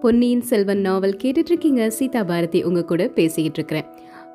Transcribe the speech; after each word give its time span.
பொன்னியின் 0.00 0.42
செல்வன் 0.48 0.82
நாவல் 0.86 1.20
கேட்டுட்ருக்கீங்க. 1.20 1.82
சீதா 1.96 2.22
பாரதி 2.30 2.60
உங்கள் 2.68 2.86
கூட 2.90 3.02
பேசிக்கிட்டு 3.18 3.58
இருக்கிறேன் 3.58 3.86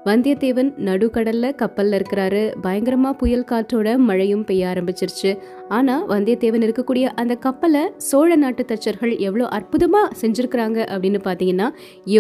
வந்தியத்தேவன் 0.08 0.70
நடுக்கடல்ல 0.88 1.50
கப்பலில் 1.60 1.96
இருக்கிறாரு. 1.98 2.40
பயங்கரமாக 2.64 3.18
புயல் 3.20 3.46
காற்றோட 3.52 3.90
மழையும் 4.08 4.46
பெய்ய 4.48 4.70
ஆரம்பிச்சிருச்சு. 4.72 5.32
ஆனால் 5.78 6.06
வந்தியத்தேவன் 6.12 6.64
இருக்கக்கூடிய 6.68 7.06
அந்த 7.22 7.34
கப்பலை 7.46 7.84
சோழ 8.08 8.30
நாட்டு 8.44 8.64
தச்சர்கள் 8.72 9.14
எவ்வளோ 9.28 9.48
அற்புதமாக 9.58 10.16
செஞ்சுருக்கிறாங்க 10.22 10.80
அப்படின்னு 10.94 11.20
பார்த்தீங்கன்னா 11.28 11.68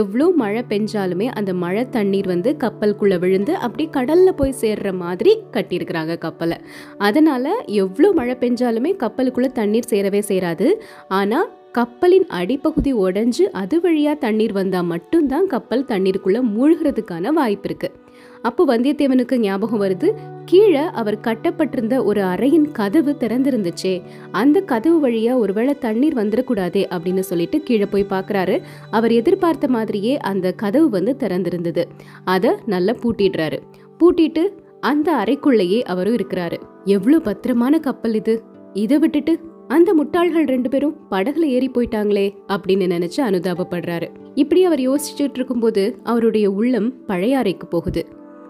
எவ்வளோ 0.02 0.28
மழை 0.42 0.62
பெஞ்சாலுமே 0.73 1.30
அந்த 1.42 1.54
மழை 1.64 1.84
தண்ணீர் 1.96 2.30
வந்து 2.34 2.54
கப்பலுக்குள்ளே 2.66 3.18
விழுந்து 3.23 3.55
அப்படி 3.68 3.88
கடலில் 3.98 4.38
போய் 4.42 4.60
சேர்ற 4.62 4.92
மாதிரி 5.04 5.34
கட்டியிருக்கிறாங்க 5.55 6.20
கப்பலை. 6.28 6.60
அதனால் 7.08 7.52
எவ்வளோ 7.86 8.12
மழை 8.20 8.38
பெஞ்சாலுமே 8.46 8.94
கப்பலுக்குள்ளே 9.05 9.52
தண்ணீர் 9.62 9.92
சேரவே 9.94 10.23
சேராது. 10.32 10.69
ஆனால் 11.21 11.50
கப்பலின் 11.71 12.28
அடிப்பகுதி 12.28 12.93
உடைஞ்சு 12.93 13.42
அது 13.52 13.82
வழியாக 13.82 14.18
தண்ணீர் 14.20 14.52
வந்தால் 14.52 14.86
மட்டும்தான் 14.86 15.48
கப்பல் 15.48 15.86
தண்ணீருக்குள்ளே 15.86 16.42
மூழ்கிறதுக்கான 16.56 17.28
வாய்ப்பு 17.28 17.68
இருக்கு. 17.70 17.92
அப்போ 18.42 18.78
வந்தியத்தேவனுக்கு 18.78 19.38
ஞாபகம் 19.38 19.82
வருது 19.82 20.14
கீழே 20.46 20.79
அவர் 20.79 21.20
கட்டப்பட்டிருந்த 21.20 22.04
ஒரு 22.04 22.21
அறையின் 22.21 22.71
கதவு 22.71 23.15
திறந்திருந்துச்சே 23.20 24.02
அந்த 24.32 24.62
கதவு 24.62 25.10
வழியா 25.10 25.38
ஒருவேளை 25.38 25.78
தண்ணீர் 25.79 26.15
வந்துடக்கூடாதே 26.15 26.84
அப்படின்னு 26.89 27.20
சொல்லிட்டு 27.20 27.62
கீழே 27.62 27.86
போய் 27.86 28.06
பார்க்குறாரு. 28.10 28.62
அவர் 28.92 29.12
எதிர்பார்த்த 29.12 29.68
மாதிரியே 29.68 30.18
அந்த 30.18 30.51
கதவு 30.51 30.90
வந்து 30.90 31.15
திறந்திருந்தது. 31.20 31.84
அதை 32.23 32.52
நல்லா 32.66 32.94
பூட்டிடுறாரு. 32.94 33.59
பூட்டிட்டு 34.00 34.44
அந்த 34.80 35.16
அறைக்குள்ளேயே 35.16 35.81
அவரும் 35.81 36.16
இருக்கிறாரு. 36.16 36.59
எவ்வளோ 36.86 37.20
பத்திரமான 37.20 37.80
கப்பல் 37.80 38.14
இது? 38.14 38.44
இதை 38.73 38.98
விட்டுட்டு 38.98 39.40
அந்த 39.72 39.94
முட்டாள்கள் 39.94 40.48
ரெண்டு 40.48 40.70
பேரும் 40.70 40.95
படகுல 41.11 41.39
ஏறி 41.39 41.70
போயிட்டாங்களே 41.70 42.34
அப்படின்னு 42.48 42.88
நினைச்சு 42.94 43.20
அனுதாபப்படுறாரு. 43.28 44.08
இப்படி 44.36 44.64
அவர் 44.64 44.80
யோசிச்சுட்டு 44.80 45.34
இருக்கும்போது 45.34 45.98
அவருடைய 46.04 46.52
உள்ளம் 46.52 47.06
பழைய 47.06 47.38
அறைக்கு 47.38 47.68
போகுது. 47.68 48.08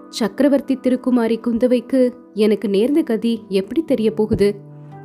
சக்கரவர்த்தி 0.10 0.76
திருக்குமாரி 0.76 1.38
குந்தவைக்கு 1.48 2.10
எனக்கு 2.34 2.70
நேர்ந்த 2.70 3.02
கதி 3.02 3.42
எப்படி 3.50 3.82
தெரிய 3.82 4.12
போகுது? 4.12 4.56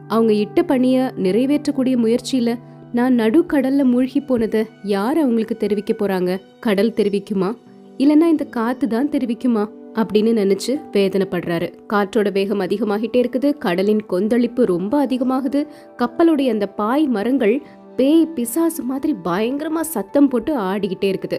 அவங்க 0.09 0.33
இட்ட 0.33 0.63
பணிய 0.63 1.13
நிறைவேற்றக்கூடிய 1.17 1.97
முயற்சியில 1.97 2.59
நான் 2.93 3.19
நடுக்கடல்ல 3.19 3.85
மூழ்கி 3.85 4.21
போனதை 4.21 4.65
யார் 4.83 5.19
அவங்களுக்கு 5.19 5.57
தெரிவிக்க 5.57 5.95
போறாங்க? 5.99 6.41
கடல் 6.61 6.97
தெரிவிக்குமா? 6.97 7.57
இல்லைன்னா 7.99 8.27
இந்த 8.27 8.45
காத்து 8.45 8.89
தான் 8.89 9.09
தெரிவிக்குமா? 9.09 9.69
அப்படின்னு 9.97 10.33
நினைச்சு 10.43 10.81
வேதனைப்படுறாரு. 10.93 11.73
காற்றோட 11.93 12.33
வேகம் 12.33 12.61
அதிகமாகிட்டே 12.61 13.25
இருக்குது. 13.25 13.59
கடலின் 13.59 14.07
கொந்தளிப்பு 14.07 14.65
ரொம்ப 14.65 15.07
அதிகமாகுது. 15.07 15.67
கப்பலுடைய 15.99 16.51
அந்த 16.51 16.67
பாய் 16.67 17.07
மரங்கள் 17.07 17.63
பேய் 17.97 18.27
பிசாசு 18.27 18.83
மாதிரி 18.83 19.15
பயங்கரமா 19.25 19.81
சத்தம் 19.81 20.29
போட்டு 20.29 20.57
ஆடிக்கிட்டே 20.57 21.15
இருக்குது. 21.15 21.39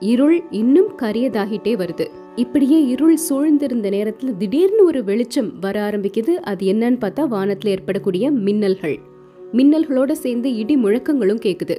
இருள் 0.00 0.42
இன்னும் 0.50 0.98
கரியதாகிட்டே 1.02 1.74
வருது. 1.76 2.06
இப்படியே 2.36 2.86
இருள் 2.86 3.18
சூழ்ந்திருந்த 3.30 3.90
நேரத்துல 3.90 4.36
திடீர்னு 4.36 4.84
ஒரு 4.84 5.04
வெளிச்சம் 5.04 5.58
வர 5.58 5.90
ஆரம்பிக்குது. 5.90 6.30
அது 6.30 6.72
என்னன்னு 6.72 6.98
பார்த்தா 7.00 7.26
வானத்துல 7.30 7.66
ஏற்படக்கூடிய 7.66 8.30
மின்னல்கள். 8.32 8.96
மின்னல்களோட 9.52 10.12
சேர்ந்து 10.12 10.54
இடி 10.54 10.76
முழக்கங்களும் 10.76 11.40
கேக்குது. 11.44 11.78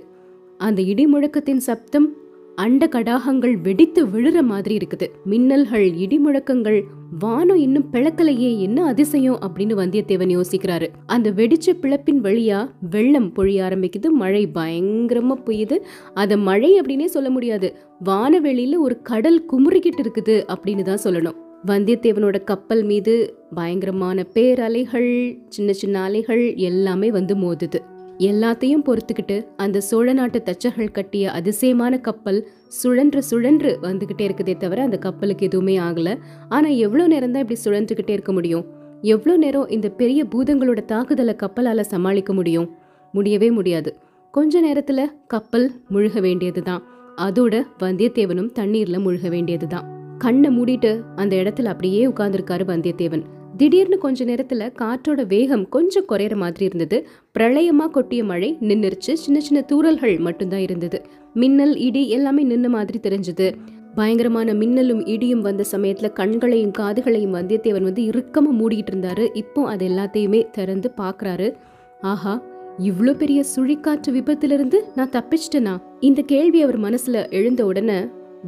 அந்த 0.57 0.81
இடி 0.81 1.05
முழக்கத்தின் 1.05 1.59
சப்தம் 1.59 2.13
அண்ட 2.55 2.87
கடாகங்கள் 2.91 3.61
வெடித்து 3.61 4.05
விழுற 4.05 4.41
மாதிரி 4.41 4.77
இருக்குது. 4.77 5.07
மின்னல்கள் 5.29 5.95
இடி 5.95 6.19
முழக்கங்கள் 6.19 6.83
வானம் 7.19 7.57
இன்னும் 7.57 7.85
பிளக்கலையே 7.91 8.59
என்ன 8.59 8.85
அதிசயம் 8.85 9.39
அப்படின்னு 9.39 9.73
வந்தியத்தேவன் 9.81 10.33
யோசிக்கிறாரு. 10.37 10.87
அந்த 11.05 11.31
வெடிச்ச 11.31 11.73
பிளப்பின் 11.81 12.21
வழியா 12.21 12.69
வெள்ளம் 12.89 13.33
பொழிய 13.35 13.63
ஆரம்பிக்குது 13.67 14.09
மழை 14.09 14.47
பயங்கரமா 14.53 15.35
பெய்யுது. 15.45 15.77
அத 16.13 16.37
மழை 16.37 16.81
அப்படின்னே 16.81 17.05
சொல்ல 17.05 17.29
முடியாது. 17.29 17.75
வானவெளியில 18.05 18.77
ஒரு 18.77 19.01
கடல் 19.01 19.45
குமுறிக்கிட்டு 19.53 20.03
இருக்குது 20.05 20.55
அப்படின்னு 20.55 20.81
தான் 20.81 21.03
சொல்லணும். 21.03 21.39
வந்தியத்தேவனோட 21.67 22.43
கப்பல் 22.43 22.83
மீது 22.83 23.13
பயங்கரமான 23.55 24.25
பேரலைகள் 24.33 25.37
சின்ன 25.49 25.73
சின்ன 25.73 26.01
அலைகள் 26.01 26.55
எல்லாமே 26.55 27.11
வந்து 27.11 27.35
மோதுது. 27.35 27.81
எல்லாத்தையும் 28.17 28.83
பொறுத்துக்கிட்டு 28.85 29.47
அந்த 29.57 29.81
சோழ 29.81 30.13
நாட்டு 30.13 30.43
தச்சர்கள் 30.45 30.91
கட்டிய 30.91 31.31
அதிசயமான 31.31 31.99
கப்பல் 31.99 32.47
சுழன்று 32.67 33.23
சுழன்று 33.23 33.79
வந்துகிட்டே 33.81 34.21
இருக்குதே 34.21 34.57
தவிர 34.57 34.81
அந்த 34.81 34.97
கப்பலுக்கு 34.97 35.45
எதுவுமே 35.45 35.77
ஆகல. 35.77 36.17
ஆனா 36.49 36.67
எவ்வளவு 36.67 37.09
நேரம் 37.09 37.31
தான் 37.31 37.47
இப்படி 37.47 37.59
சுழன்றுகிட்டே 37.63 38.09
இருக்க 38.09 38.31
முடியும்? 38.31 38.65
எவ்வளவு 39.01 39.37
நேரம் 39.37 39.67
இந்த 39.67 39.89
பெரிய 39.89 40.25
பூதங்களோட 40.25 40.85
தாக்குதலை 40.85 41.35
கப்பலால 41.35 41.81
சமாளிக்க 41.81 42.33
முடியும்? 42.33 42.75
முடியவே 43.11 43.51
முடியாது. 43.51 43.97
கொஞ்ச 44.31 44.61
நேரத்துல 44.61 45.05
கப்பல் 45.27 45.71
முழுக 45.91 46.21
வேண்டியதுதான். 46.21 46.83
அதோட 47.17 47.63
வந்தியத்தேவனும் 47.79 48.51
தண்ணீர்ல 48.59 48.99
முழுக 48.99 49.29
வேண்டியதுதான். 49.29 50.17
கண்ணை 50.17 50.57
மூடிட்டு 50.57 51.01
அந்த 51.15 51.35
இடத்துல 51.35 51.65
அப்படியே 51.65 52.07
உட்கார்ந்துருக்காரு 52.07 52.65
வந்தியத்தேவன். 52.65 53.23
திடீர்னு 53.57 53.97
கொஞ்ச 53.97 54.25
நேரத்துல 54.25 54.71
காற்றோட 54.79 55.27
வேகம் 55.27 55.69
கொஞ்சம் 55.69 56.05
குறையிற 56.09 56.35
மாதிரி 56.35 56.65
இருந்தது. 56.65 57.07
பிரளயமா 57.39 57.87
கொட்டிய 57.93 58.23
மழை 58.23 58.57
நின்னுருச்சு. 58.61 59.13
சின்ன 59.13 59.39
சின்ன 59.39 59.65
தூறல்கள் 59.71 60.19
மட்டும்தான் 60.19 60.59
இருந்தது. 60.59 61.01
மின்னல் 61.33 61.77
இடி 61.77 62.09
எல்லாமே 62.09 62.43
நின்ன 62.43 62.67
மாதிரி 62.67 62.99
தெரிஞ்சது. 62.99 63.53
பயங்கரமான 63.95 64.53
மின்னலும் 64.53 65.05
இடியும் 65.05 65.41
வந்த 65.41 65.63
சமயத்துல 65.71 66.13
கண்களையும் 66.13 66.71
காதுகளையும் 66.71 67.33
வந்தியத்தேவன் 67.33 67.81
வந்து 67.81 68.03
இறுக்கமா 68.03 68.51
மூடிக்கிட்டு 68.51 68.91
இருந்தாரு. 68.91 69.29
இப்போ 69.33 69.67
அது 69.67 69.87
எல்லாத்தையுமே 69.87 70.49
திறந்து 70.49 70.91
பாக்குறாரு. 70.97 71.53
ஆஹா 72.01 72.41
இவ்வளோ 72.79 73.13
பெரிய 73.13 73.43
சுழிக்காற்று 73.55 74.11
விபத்திலிருந்து 74.11 74.75
நான் 74.95 75.09
தப்பிச்சிட்டேனா? 75.09 75.81
இந்த 75.99 76.21
கேள்வி 76.21 76.61
அவர் 76.61 76.79
மனசுல 76.79 77.31
எழுந்த 77.31 77.65
உடனே 77.65 77.99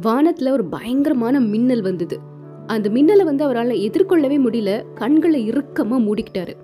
வானத்துல 0.02 0.50
ஒரு 0.50 0.64
பயங்கரமான 0.64 1.40
மின்னல் 1.40 1.82
வந்தது. 1.82 2.36
அந்த 2.68 2.86
மின்னலை 2.88 3.24
வந்து 3.24 3.44
அவரால் 3.44 3.80
எதிர்கொள்ளவே 3.86 4.38
முடியல. 4.46 4.70
கண்களை 4.94 5.40
இறுக்கமாக 5.46 6.00
மூடிக்கிட்டாரு. 6.06 6.54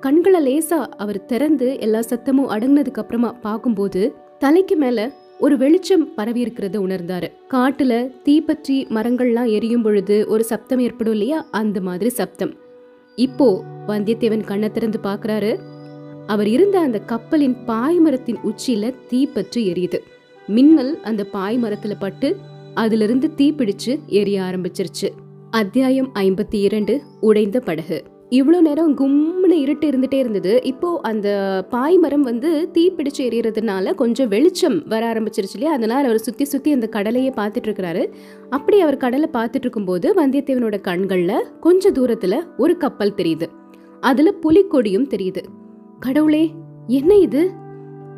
கண்களை 0.00 0.40
லேசாக 0.40 0.88
அவர் 0.96 1.24
திறந்து 1.24 1.80
எல்லா 1.80 1.98
சத்தமும் 1.98 2.50
அடங்கினதுக்கு 2.54 3.02
அப்புறமா 3.02 3.32
பார்க்கும்போது 3.32 4.14
தலைக்கு 4.38 4.76
மேலே 4.76 5.04
ஒரு 5.38 5.56
வெளிச்சம் 5.56 6.14
பரவி 6.14 6.40
இருக்கிறத 6.44 6.76
உணர்ந்தாரு. 6.86 7.28
காட்டுல 7.50 7.92
தீப்பற்றி 8.22 8.86
மரங்கள்லாம் 8.90 9.50
எரியும் 9.50 9.82
பொழுது 9.82 10.16
ஒரு 10.28 10.44
சப்தம் 10.44 10.78
ஏற்படும் 10.78 11.12
இல்லையா? 11.12 11.38
அந்த 11.50 11.80
மாதிரி 11.80 12.10
சப்தம். 12.10 12.52
இப்போ 13.16 13.48
வந்தியத்தேவன் 13.86 14.44
கண்ணை 14.44 14.70
திறந்து 14.70 15.00
பார்க்கறாரு. 15.04 15.52
அவர் 16.26 16.48
இருந்த 16.48 16.76
அந்த 16.78 16.98
கப்பலின் 16.98 17.56
பாய்மரத்தின் 17.66 18.40
உச்சியில 18.50 18.94
தீப்பற்றி 19.08 19.72
எரியுது. 19.72 19.98
மின்னல் 20.48 20.94
அந்த 21.02 21.26
பாய்மரத்துல 21.32 21.96
பட்டு 21.98 22.36
அதிலிருந்து 22.74 23.30
தீப்பிடிச்சு 23.36 23.92
எரிய 24.06 24.38
ஆரம்பிச்சிருச்சு. 24.42 25.08
அத்தியாயம் 25.54 26.10
ஐம்பத்தி 26.14 26.54
இரண்டு 26.54 27.02
உடைந்த 27.20 27.60
படகு. 27.60 28.04
இவ்வளோ 28.30 28.60
நேரம் 28.60 28.98
கும்னு 28.98 29.50
இருட்டு 29.50 29.90
இருந்துட்டே 29.90 30.14
இருந்தது. 30.14 30.62
இப்போ 30.62 30.98
அந்த 31.02 31.28
பாய்மரம் 31.70 32.20
வந்து 32.20 32.70
தீப்பிடிச்சு 32.72 33.18
எரியறதுனால 33.18 33.94
கொஞ்சம் 33.94 34.28
வெளிச்சம் 34.28 34.86
வர 34.86 35.12
ஆரம்பிச்சிருச்சு 35.12 35.52
இல்லையா? 35.52 35.74
அதனால 35.74 36.06
அவர் 36.06 36.18
சுற்றி 36.18 36.44
சுற்றி 36.44 36.72
அந்த 36.72 36.86
கடலையே 36.86 37.30
பார்த்துட்டு 37.30 37.68
இருக்கிறாரு. 37.68 38.12
அப்படி 38.50 38.80
அவர் 38.80 38.96
கடலை 38.96 39.28
பார்த்துட்டு 39.32 39.64
இருக்கும்போது 39.66 40.14
வந்தியத்தேவனோட 40.14 40.80
கண்களில் 40.80 41.46
கொஞ்சம் 41.60 41.92
தூரத்தில் 41.92 42.46
ஒரு 42.56 42.76
கப்பல் 42.76 43.14
தெரியுது. 43.14 43.48
அதில் 44.00 44.38
புலிக்கொடியும் 44.42 45.08
தெரியுது. 45.08 45.44
கடவுளே 45.98 46.50
என்ன 46.86 47.14
இது? 47.16 47.50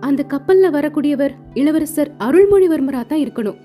அந்த 0.01 0.23
கப்பலில் 0.23 0.71
வரக்கூடியவர் 0.71 1.31
இளவரசர் 1.55 2.17
அருள்மொழிவர்மரா 2.19 3.07
தான் 3.07 3.19
இருக்கணும். 3.19 3.57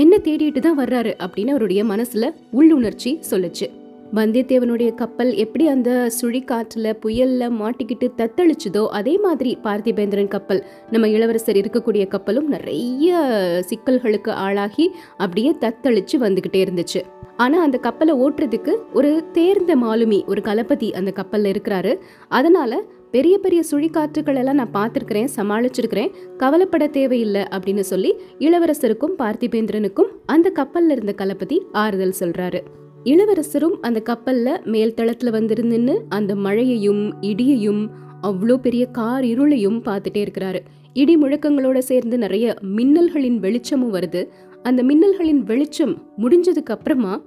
என்ன 0.00 0.16
தேடிட்டு 0.16 0.58
தான் 0.58 0.78
வர்றாரு 0.78 1.12
அப்படின்னு 1.22 1.54
அவருடைய 1.54 1.84
மனசுல 1.84 2.26
உள்ளுணர்ச்சி 2.52 3.10
சொல்லுச்சு. 3.30 3.66
வந்தியத்தேவனுடைய 4.14 4.94
கப்பல் 4.94 5.30
எப்படி 5.34 5.64
அந்த 5.66 5.90
சுழிக்காற்றுல 6.20 6.92
புயல்ல 7.02 7.48
மாட்டிக்கிட்டு 7.60 8.08
தத்தளிச்சதோ 8.16 8.86
அதே 8.88 9.18
மாதிரி 9.18 9.58
பார்த்திபேந்திரன் 9.64 10.28
கப்பல் 10.28 10.64
நம்ம 10.90 11.08
இளவரசர் 11.08 11.56
இருக்கக்கூடிய 11.56 12.06
கப்பலும் 12.08 12.48
நிறைய 12.48 13.18
சிக்கல்களுக்கு 13.68 14.30
ஆளாகி 14.30 14.90
அப்படியே 15.16 15.52
தத்தளிச்சு 15.60 16.18
வந்துகிட்டே 16.18 16.62
இருந்துச்சு. 16.64 17.02
ஆனா 17.36 17.60
அந்த 17.62 17.78
கப்பலை 17.78 18.14
ஓட்டுறதுக்கு 18.14 18.74
ஒரு 18.92 19.12
தேர்ந்த 19.32 19.76
மாலுமி 19.76 20.26
ஒரு 20.26 20.42
கலப்பதி 20.44 20.90
அந்த 20.92 21.12
கப்பல்ல 21.16 21.52
இருக்கிறாரு. 21.54 21.94
அதனால 22.28 22.82
பெரிய 23.12 23.38
பெரிய 23.38 23.62
சுழிக்காற்றுகள் 23.70 24.36
எல்லாம் 24.36 24.54
நான் 24.54 24.74
பார்த்துருக்கிறேன் 24.74 25.28
சமாளிச்சிருக்கிறேன். 25.36 26.12
கவலைப்பட 26.36 26.86
தேவையில்லை 26.86 27.42
அப்படின்னு 27.50 27.80
சொல்லி 27.80 28.14
இளவரசருக்கும் 28.38 29.16
பார்த்திபேந்திரனுக்கும் 29.18 30.10
அந்த 30.26 30.52
கப்பல்ல 30.54 30.90
இருந்த 30.90 31.14
கலப்பதி 31.16 31.58
ஆறுதல் 31.72 32.14
சொல்றாரு. 32.20 32.60
இளவரசரும் 33.04 33.76
அந்த 33.80 34.02
கப்பல்ல 34.04 34.64
மேல் 34.64 34.94
தளத்தில் 34.94 35.32
வந்திருந்துன்னு 35.32 35.96
அந்த 36.08 36.34
மழையையும் 36.34 37.14
இடியையும் 37.20 37.88
அவ்வளோ 38.22 38.56
பெரிய 38.56 38.86
கார் 38.86 39.24
இருளையும் 39.24 39.78
பார்த்துட்டே 39.84 40.20
இருக்கிறாரு. 40.26 40.60
இடி 40.94 41.16
முழக்கங்களோட 41.16 41.78
சேர்ந்து 41.78 42.18
நிறைய 42.18 42.54
மின்னல்களின் 42.76 43.38
வெளிச்சமும் 43.38 43.94
வருது. 43.94 44.28
அந்த 44.62 44.82
மின்னல்களின் 44.82 45.42
வெளிச்சம் 45.42 45.94
முடிஞ்சதுக்கு 46.18 46.74
அப்புறமா 46.76 47.22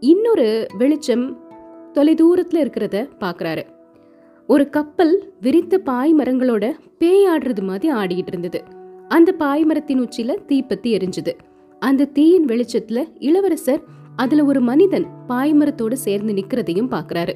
இன்னொரு 0.00 0.66
வெளிச்சம் 0.78 1.26
தொலைதூரத்தில் 1.94 2.62
இருக்கிறத 2.64 3.08
பார்க்குறாரு. 3.20 3.62
ஒரு 4.52 4.70
கப்பல் 4.70 5.32
விரித்த 5.40 5.78
பாய் 5.78 6.14
மரங்களோட 6.14 6.72
பேயாடுறது 7.00 7.62
மாதிரி 7.62 7.94
ஆடிக்கிட்டு 7.94 8.26
இருந்தது. 8.26 8.62
அந்த 9.08 9.34
பாய்மரத்தின் 9.38 10.00
உச்சியில 10.04 10.36
தீப்பத்தி 10.48 10.92
எரிஞ்சுது. 10.96 11.32
அந்த 11.78 12.04
தீயின் 12.04 12.44
வெளிச்சத்துல 12.44 13.04
இளவரசர் 13.18 13.82
அதுல 14.16 14.44
ஒரு 14.44 14.60
மனிதன் 14.60 15.06
பாய்மரத்தோட 15.28 15.92
சேர்ந்து 15.92 16.32
நிக்கிறதையும் 16.32 16.90
பாக்குறாரு. 16.90 17.34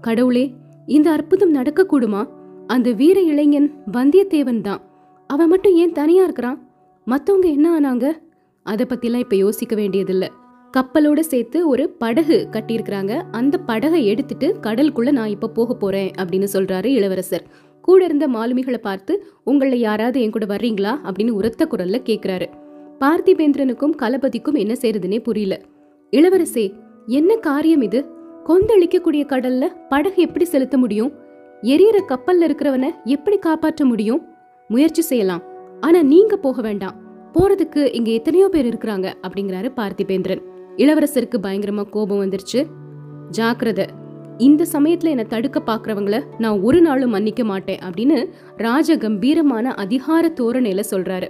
கடவுளே 0.00 0.54
இந்த 0.86 1.10
அற்புதம் 1.10 1.50
நடக்க 1.50 1.86
கூடுமா 1.90 2.28
அந்த 2.66 2.92
வீர 2.92 3.20
இளைஞன் 3.20 3.72
வந்தியத்தேவன் 3.92 4.60
தான். 4.60 4.80
அவன் 5.26 5.48
மட்டும் 5.48 5.74
ஏன் 5.74 5.92
தனியா 5.92 6.22
இருக்கிறான்? 6.22 6.68
மத்தவங்க 7.04 7.48
என்ன 7.48 7.80
ஆனாங்க? 7.80 8.10
அதை 8.62 8.86
பத்திலாம் 8.88 9.18
இப்ப 9.18 9.36
யோசிக்க 9.36 9.76
வேண்டியதில்ல. 9.76 10.28
கப்பலோட 10.76 11.20
சேர்த்து 11.20 11.68
ஒரு 11.68 11.90
படகு 11.90 12.48
கட்டியிருக்கிறாங்க. 12.50 13.22
அந்த 13.30 13.58
படகை 13.58 14.06
எடுத்துட்டு 14.06 14.56
கடலுக்குள்ள 14.62 15.10
நான் 15.12 15.28
இப்ப 15.28 15.48
போக 15.48 15.74
போறேன் 15.74 16.10
அப்படின்னு 16.18 16.46
சொல்றாரு 16.52 16.84
இளவரசர். 16.84 17.44
கூட 17.80 18.04
இருந்த 18.04 18.28
மாலுமிகளை 18.28 18.76
பார்த்து 18.76 19.26
உங்கள 19.46 19.74
யாராவது 19.74 20.20
என் 20.20 20.30
கூட 20.30 20.44
வர்றீங்களா? 20.44 20.98
அப்படின்னு 21.04 21.30
உரத்த 21.30 21.68
குரல்ல 21.70 22.00
கேக்குறாரு. 22.04 22.46
பார்த்திபேந்திரனுக்கும் 23.00 23.94
களபதிக்கும் 24.02 24.58
என்ன 24.58 24.74
செய்யறதுனே 24.80 25.22
புரியல. 25.22 25.60
இளவரசே 26.10 26.72
என்ன 27.06 27.36
காரியம் 27.36 27.82
இது? 27.82 28.04
கொந்தளிக்கக்கூடிய 28.46 29.26
கடல்ல 29.26 29.68
படகு 29.88 30.22
எப்படி 30.22 30.44
செலுத்த 30.44 30.78
முடியும்? 30.78 31.12
எரியற 31.62 32.00
கப்பல்ல 32.08 32.44
இருக்கிறவனை 32.44 32.90
எப்படி 33.04 33.38
காப்பாற்ற 33.38 33.84
முடியும்? 33.84 34.26
முயற்சி 34.68 35.02
செய்யலாம். 35.02 35.42
ஆனா 35.80 36.02
நீங்க 36.02 36.36
போக 36.36 36.62
வேண்டாம். 36.62 37.02
போறதுக்கு 37.34 37.94
இங்க 37.94 38.10
எத்தனையோ 38.10 38.48
பேர் 38.48 38.76
இருக்கிறாங்க 38.76 39.12
அப்படிங்கிறாரு 39.22 39.72
பார்த்திபேந்திரன். 39.76 40.52
இளவரசருக்கு 40.76 41.34
பயங்கரமா 41.42 41.88
கோபம் 41.88 42.22
வந்துருச்சு. 42.22 42.66
ஜாக்கிரதை 43.30 43.86
இந்த 44.38 44.64
சமயத்துல 44.72 45.08
என்னை 45.08 45.24
தடுக்க 45.24 45.62
பாக்குறவங்கள 45.66 46.22
நான் 46.38 46.60
ஒரு 46.60 46.80
நாளும் 46.80 47.10
மன்னிக்க 47.10 47.44
மாட்டேன் 47.44 47.78
அப்படின்னு 47.78 48.28
ராஜ 48.56 48.96
கம்பீரமான 48.96 49.74
அதிகார 49.74 50.32
தோரணையில 50.40 50.82
சொல்றாரு. 50.90 51.28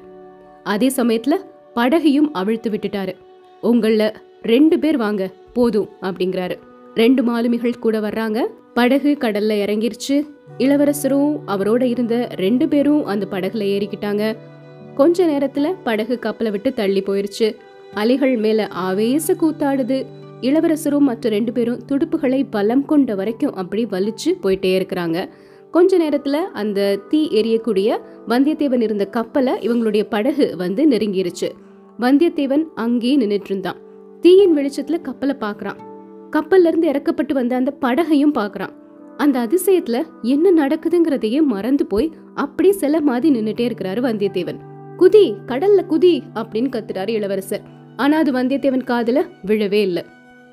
அதே 0.63 0.93
சமயத்துல 0.97 1.35
படகையும் 1.75 2.31
அவிழ்த்து 2.33 2.71
விட்டுட்டாரு. 2.71 3.15
உங்கள 3.63 4.15
ரெண்டு 4.43 4.79
பேர் 4.79 4.97
வாங்க 4.97 5.31
போதும் 5.53 5.89
அப்படிங்கிறாரு. 6.03 6.59
ரெண்டு 6.95 7.23
மாலுமிகள் 7.23 7.79
கூட 7.79 8.01
வர்றாங்க. 8.01 8.47
படகு 8.75 9.17
கடல்ல 9.21 9.55
இறங்கிருச்சு. 9.55 10.27
இளவரசரும் 10.59 11.49
அவரோட 11.49 11.83
இருந்த 11.83 12.29
ரெண்டு 12.31 12.69
பேரும் 12.69 13.05
அந்த 13.05 13.27
படகுல 13.31 13.65
ஏறிக்கிட்டாங்க. 13.77 14.37
கொஞ்ச 14.95 15.27
நேரத்துல 15.27 15.75
படகு 15.85 16.19
கப்பலை 16.19 16.53
விட்டு 16.53 16.73
தள்ளி 16.73 17.03
போயிருச்சு. 17.03 17.57
அலைகள் 17.95 18.37
மேல 18.37 18.69
ஆவேச 18.69 19.33
கூத்தாடுது. 19.33 20.07
இளவரசரும் 20.41 21.05
மற்ற 21.05 21.31
ரெண்டு 21.31 21.53
பேரும் 21.53 21.81
துடுப்புகளை 21.89 22.47
பலம் 22.51 22.85
கொண்ட 22.85 23.15
வரைக்கும் 23.15 23.55
அப்படி 23.55 23.87
வலிச்சு 23.87 24.35
போயிட்டே 24.43 24.81
இருக்கிறாங்க. 24.81 25.29
கொஞ்ச 25.71 25.99
நேரத்துல 25.99 26.33
அந்த 26.33 26.97
தீ 27.09 27.29
எரியக்கூடிய 27.29 27.99
வந்தியத்தேவன் 28.29 28.81
இருந்த 28.81 29.07
கப்பலை 29.07 29.53
இவங்களுடைய 29.53 30.03
படகு 30.09 30.55
வந்து 30.57 30.89
நெருங்கிருச்சு. 30.89 31.49
வந்தியத்தேவன் 32.01 32.65
அங்கேயே 32.75 33.17
நின்னுட்டு 33.17 33.45
இருந்தான் 33.45 33.77
தீயின் 34.21 34.57
வெளிச்சத்துல 34.57 35.01
கப்பலை 35.01 35.35
பாக்குறான். 35.41 35.77
கப்பல்ல 36.31 36.67
இருந்து 36.67 36.91
இறக்கப்பட்டு 36.91 37.33
வந்த 37.33 37.57
அந்த 37.57 37.77
படகையும் 37.81 38.35
பாக்குறான். 38.35 38.75
அந்த 39.17 39.49
அதிசயத்துல 39.49 40.03
என்ன 40.23 40.67
நடக்குதுங்கிறதையே 40.67 41.43
மறந்து 41.43 41.87
போய் 41.87 42.13
அப்படியே 42.35 42.75
சில 42.75 43.01
மாதிரி 43.01 43.41
நின்னுட்டே 43.41 43.71
இருக்கிறாரு 43.71 44.01
வந்தியத்தேவன். 44.01 44.59
குதி 44.99 45.35
கடல்ல 45.47 45.81
குதி 45.91 46.21
அப்படின்னு 46.35 46.69
கத்துறாரு 46.69 47.09
இளவரசர். 47.09 47.83
ஆனா 47.97 48.19
அது 48.19 48.33
வந்தியத்தேவன் 48.33 48.85
காதுல 48.85 49.27
விழவே 49.47 49.73
இல்லை. 49.73 50.05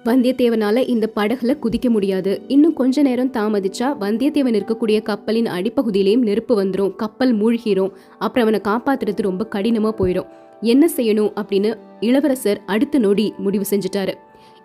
வந்தியத்தேவனால 0.04 0.88
இந்த 0.88 1.12
படகுல 1.16 1.58
குதிக்க 1.60 1.90
முடியாது. 1.90 2.42
இன்னும் 2.48 2.74
கொஞ்ச 2.74 3.02
நேரம் 3.02 3.32
தாமதிச்சா 3.32 3.96
வந்தியத்தேவன் 4.00 4.60
இருக்கக்கூடிய 4.60 5.02
கப்பலின் 5.02 5.46
அடிப்பகுதியிலையும் 5.46 6.18
நெருப்பு 6.18 6.64
வந்துடும் 6.64 6.96
கப்பல் 6.96 7.36
மூழ்கிரும். 7.36 7.92
அப்புறம் 8.20 8.48
அவனை 8.48 8.60
காப்பாத்துறது 8.64 9.22
ரொம்ப 9.22 9.48
கடினமா 9.56 9.92
போயிடும். 9.98 10.28
என்ன 10.62 10.90
செய்யணும் 10.96 11.34
அப்படின்னு 11.36 11.76
இளவரசர் 12.00 12.62
அடுத்த 12.66 13.00
நொடி 13.00 13.34
முடிவு 13.38 13.64
செஞ்சுட்டாரு. 13.70 14.14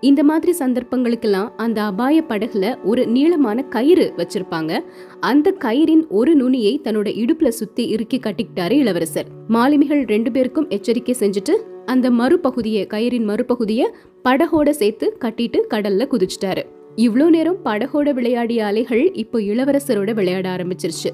இந்த 0.01 0.23
மாதிரி 0.23 0.55
சந்தர்ப்பங்களுக்கெல்லாம் 0.59 1.49
அந்த 1.57 1.83
அபாய 1.83 2.25
படகுல 2.29 2.77
ஒரு 2.85 3.07
நீளமான 3.07 3.63
கயிறு 3.63 4.13
வச்சிருப்பாங்க. 4.17 4.79
அந்த 5.21 5.55
கயிறின் 5.59 6.09
ஒரு 6.09 6.35
நுனியை 6.35 6.81
தன்னோட 6.85 7.25
இடுப்புல 7.25 7.49
சுத்தி 7.49 7.89
இறுக்கி 7.89 8.19
கட்டிக்கிட்டாரு 8.19 8.71
இளவரசர். 8.71 9.27
மாலுமிகள் 9.49 10.03
ரெண்டு 10.03 10.31
பேருக்கும் 10.31 10.69
எச்சரிக்கை 10.69 11.17
செஞ்சுட்டு 11.19 11.57
அந்த 11.87 12.11
மறுபகுதியை 12.11 12.87
கயிறின் 12.87 13.29
மறுபகுதியை 13.29 13.87
படகோட 14.25 14.71
சேர்த்து 14.71 15.17
கட்டிட்டு 15.21 15.59
கடல்ல 15.71 16.07
குதிச்சிட்டாரு. 16.11 16.63
இவ்வளோ 16.97 17.29
நேரம் 17.29 17.57
படகோட 17.65 18.13
விளையாடிய 18.13 18.65
அலைகள் 18.65 19.13
இப்போ 19.13 19.39
இளவரசரோட 19.39 20.15
விளையாட 20.15 20.57
ஆரம்பிச்சிருச்சு. 20.57 21.11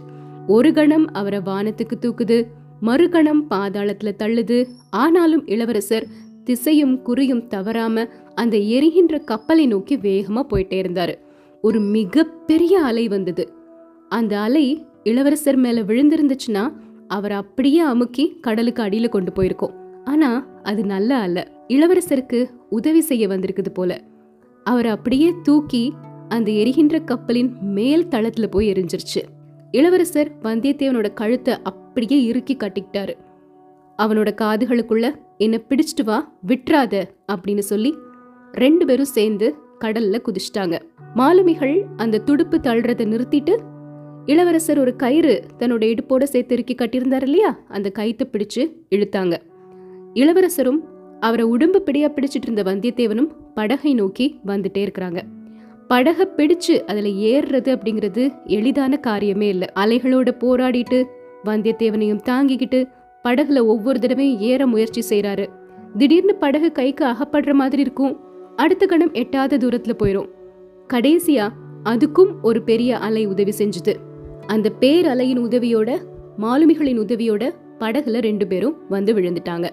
ஒரு 0.47 0.73
கணம் 0.73 1.13
அவரை 1.13 1.39
வானத்துக்கு 1.39 1.97
தூக்குது 2.01 2.47
மறுகணம் 2.83 3.43
பாதாளத்துல 3.51 4.13
தள்ளுது. 4.19 4.69
ஆனாலும் 4.91 5.47
இளவரசர் 5.47 6.07
திசையும் 6.45 7.03
குறியும் 7.03 7.47
தவறாம 7.47 8.07
அந்த 8.35 8.57
எரிகின்ற 8.57 9.19
கப்பலை 9.19 9.67
நோக்கி 9.67 9.97
வேகமா 9.97 10.43
போயிட்டே 10.51 10.79
இருந்தாரு. 10.79 11.15
ஒரு 11.63 11.81
மிகப்பெரிய 11.81 12.81
அலை 12.81 13.09
வந்தது. 13.09 13.53
அந்த 14.09 14.39
அலை 14.39 14.87
இளவரசர் 15.05 15.57
மேல 15.57 15.81
விழுந்திருந்துச்சுன்னா 15.81 16.73
அவர் 17.09 17.33
அப்படியே 17.33 17.79
அமுக்கி 17.79 18.39
கடலுக்கு 18.41 18.83
அடியில 18.83 19.09
கொண்டு 19.09 19.33
போயிருக்கோம். 19.33 19.81
ஆனா 20.05 20.47
அது 20.63 20.85
நல்லா 20.85 21.21
அல்ல. 21.21 21.49
இளவரசருக்கு 21.69 22.51
உதவி 22.71 23.01
செய்ய 23.01 23.29
வந்திருக்குது 23.29 23.69
போல. 23.75 24.01
அவர் 24.65 24.87
அப்படியே 24.87 25.33
தூக்கி 25.43 25.93
அந்த 26.29 26.51
எரிகின்ற 26.51 26.99
கப்பலின் 26.99 27.57
மேல் 27.61 28.07
தளத்துல 28.07 28.47
போய் 28.47 28.73
எரிஞ்சிருச்சு. 28.73 29.23
இளவரசர் 29.71 30.33
வந்தியத்தேவனோட 30.43 31.15
கழுத்தை 31.15 31.57
அப்படியே 31.63 32.25
இறுக்கி 32.25 32.57
கட்டிக்கிட்டாரு. 32.57 33.15
அவனோட 34.03 34.35
காதுகளுக்குள்ள 34.41 35.15
என்ன 35.39 35.61
பிடிச்சிட்டு 35.69 36.05
வா 36.05 36.33
விட்டுறாத 36.47 37.03
அப்படின்னு 37.33 37.59
சொல்லி 37.59 37.95
ரெண்டு 38.53 38.87
பேரும் 38.87 39.05
சேர்ந்து 39.05 39.55
கடல்ல 39.81 40.23
குதிச்சிட்டாங்க. 40.25 40.79
மாலுமிகள் 41.15 41.87
அந்த 41.97 42.19
துடுப்பு 42.19 42.59
தள்ளுறதை 42.59 43.07
நிறுத்திட்டு 43.07 43.59
இளவரசர் 44.27 44.79
ஒரு 44.79 44.97
கயிறு 44.97 45.45
தன்னோட 45.59 45.99
இடுப்போட 45.99 46.23
சேர்த்து 46.23 46.55
இறுக்கி 46.55 46.75
கட்டியிருந்தார் 46.75 47.23
இல்லையா? 47.23 47.59
அந்த 47.69 47.93
கயித்தை 47.99 48.23
பிடிச்சு 48.33 48.73
இழுத்தாங்க. 48.91 49.37
இளவரசரும் 50.15 50.79
அவரை 51.21 51.45
உடம்பு 51.45 51.83
பிடியா 51.87 52.09
பிடிச்சிட்டு 52.09 52.43
இருந்த 52.43 52.63
வந்தியத்தேவனும் 52.63 53.29
படகை 53.55 53.95
நோக்கி 53.95 54.41
வந்துட்டே 54.47 54.89
இருக்கிறாங்க. 54.89 55.21
படகை 55.89 56.29
பிடிச்சு 56.37 56.81
அதுல 56.87 57.09
ஏறுறது 57.09 57.77
அப்படிங்கிறது 57.77 58.45
எளிதான 58.45 59.01
காரியமே 59.07 59.41
இல்லை. 59.41 59.69
அலைகளோட 59.77 60.29
போராடிட்டு 60.41 61.05
வந்தியத்தேவனையும் 61.45 62.21
தாங்கிக்கிட்டு 62.25 62.89
படகுல 63.25 63.67
ஒவ்வொரு 63.67 63.99
தடவையும் 63.99 64.41
ஏற 64.41 64.67
முயற்சி 64.67 65.03
செய்றாரு. 65.09 65.47
திடீர்னு 65.97 66.35
படகு 66.35 66.73
கைக்கு 66.73 67.05
அகப்படுற 67.05 67.53
மாதிரி 67.53 67.83
இருக்கும். 67.83 68.21
அடுத்த 68.57 68.87
கணம் 68.87 69.13
எட்டாத 69.13 69.57
தூரத்துல 69.57 69.93
போயிரும். 69.99 70.29
கடைசியா 70.93 71.49
அதுக்கும் 71.85 72.33
ஒரு 72.43 72.63
பெரிய 72.63 72.99
அலை 72.99 73.27
உதவி 73.27 73.53
செஞ்சுது. 73.59 73.95
அந்த 74.47 74.71
பேர் 74.71 75.07
அலையின் 75.07 75.39
உதவியோட 75.39 75.99
மாலுமிகளின் 76.39 76.99
உதவியோட 76.99 77.51
படகுல 77.79 78.21
ரெண்டு 78.21 78.47
பேரும் 78.47 78.77
வந்து 78.89 79.15
விழுந்துட்டாங்க. 79.15 79.69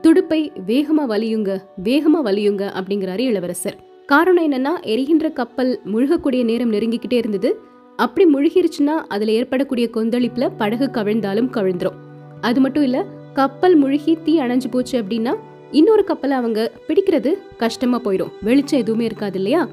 துடுப்பை 0.00 0.52
வேகமா 0.66 1.04
வலியுங்க 1.08 1.58
வேகமா 1.84 2.20
வலியுங்க 2.24 2.70
அப்படிங்கிறாரு 2.80 3.18
இளவரசர். 3.18 3.76
காரணம் 4.06 4.52
என்னன்னா 4.52 4.80
எரிகின்ற 4.82 5.30
கப்பல் 5.30 5.80
முழுகக்கூடிய 5.84 6.44
நேரம் 6.44 6.72
நெருங்கிக்கிட்டே 6.72 7.12
இருந்தது. 7.12 7.60
அப்படி 7.96 8.34
முழுகிருச்சுன்னா 8.34 8.96
அதுல 9.08 9.32
ஏற்படக்கூடிய 9.32 9.88
கொந்தளிப்புல 9.92 10.50
படகு 10.56 10.90
கவிழ்ந்தாலும் 10.92 11.50
கவிழ்ந்துரும். 11.52 11.98
அது 12.40 12.60
மட்டும் 12.60 12.82
இல்ல 12.82 13.04
கப்பல் 13.34 13.76
முழுகி 13.76 14.18
தீ 14.24 14.40
அணைஞ்சு 14.40 14.70
போச்சு 14.70 15.02
அப்படின்னா 15.02 15.36
இன்னொரு 15.70 16.04
கப்பலை 16.04 16.36
அவங்க 16.36 16.72
பிடிக்கிறது 16.88 17.34
கஷ்டமா 17.56 18.00
போயிடும் 18.00 18.32
வெளிச்சம் 18.42 18.80
எதுவுமே 18.80 19.04
இருக்காது 19.04 19.36
இல்லையா? 19.36 19.68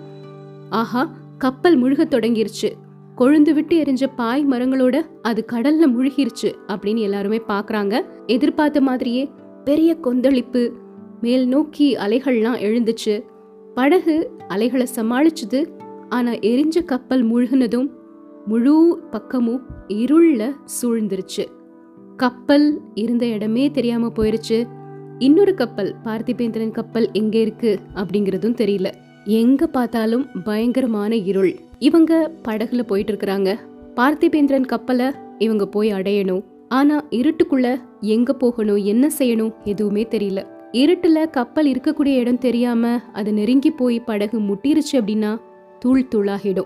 ஆஹா 0.70 1.12
கப்பல் 1.38 1.84
முழுக 1.84 2.04
தொடங்கிருச்சு. 2.06 2.72
கொழுந்து 3.18 3.54
விட்டு 3.54 3.82
எரிஞ்ச 3.82 4.04
பாய் 4.16 4.46
மரங்களோட 4.50 5.06
அது 5.22 5.46
கடல்ல 5.52 5.84
முழுகிருச்சு 5.98 6.54
அப்படின்னு 6.68 6.98
எல்லாருமே 6.98 7.42
பாக்குறாங்க. 7.48 8.02
எதிர்பார்த்த 8.28 8.82
மாதிரியே 8.82 9.30
பெரிய 9.66 9.96
கொந்தளிப்பு. 9.96 10.72
மேல் 11.22 11.48
நோக்கி 11.48 11.96
அலைகள்லாம் 11.96 12.62
எழுந்துச்சு. 12.62 13.24
படகு 13.74 14.32
அலைகளை 14.48 14.88
சமாளிச்சுது. 14.96 15.68
ஆனா 16.10 16.32
எரிஞ்ச 16.32 16.84
கப்பல் 16.86 17.26
முழுகுனதும் 17.32 17.90
முழு 18.46 19.00
பக்கமும் 19.12 19.62
இருள்ல 19.88 20.56
சூழ்ந்துருச்சு. 20.82 21.46
கப்பல் 22.18 22.82
இருந்த 22.94 23.26
இடமே 23.26 23.72
தெரியாம 23.72 24.12
போயிருச்சு. 24.16 24.68
இன்னொரு 25.20 25.54
கப்பல் 25.54 25.96
பார்த்திபேந்திரன் 26.04 26.72
கப்பல் 26.72 27.10
எங்க 27.14 27.38
இருக்கு 27.38 27.80
அப்படிங்கறதும் 27.96 28.58
தெரியல. 28.62 28.92
எங்க 29.26 29.68
பார்த்தாலும் 29.68 30.28
பயங்கரமான 30.44 31.16
இருள். 31.16 31.56
இவங்க 31.80 32.32
படகுல 32.48 32.82
போயிட்டு 32.82 33.14
இருக்கிறாங்க. 33.14 33.56
பார்த்திபேந்திரன் 33.96 34.66
கப்பலை 34.66 35.12
இவங்க 35.38 35.68
போய் 35.68 35.92
அடையணும். 35.92 36.44
ஆனா 36.70 37.08
இருட்டுக்குள்ள 37.10 37.82
எங்க 38.02 38.34
போகணும் 38.34 38.76
என்ன 38.76 39.10
செய்யணும் 39.18 39.54
எதுவுமே 39.64 40.04
தெரியல. 40.04 40.48
இருட்டுல 40.72 41.30
கப்பல் 41.30 41.72
இருக்கக்கூடிய 41.72 42.16
இடம் 42.16 42.38
தெரியாம 42.38 43.00
அது 43.14 43.34
நெருங்கி 43.34 43.72
போய் 43.72 44.00
படகு 44.00 44.40
முட்டிருச்சு 44.40 44.92
அப்படின்னா 44.92 45.42
தூள் 45.80 46.08
தூளாகிடும். 46.16 46.66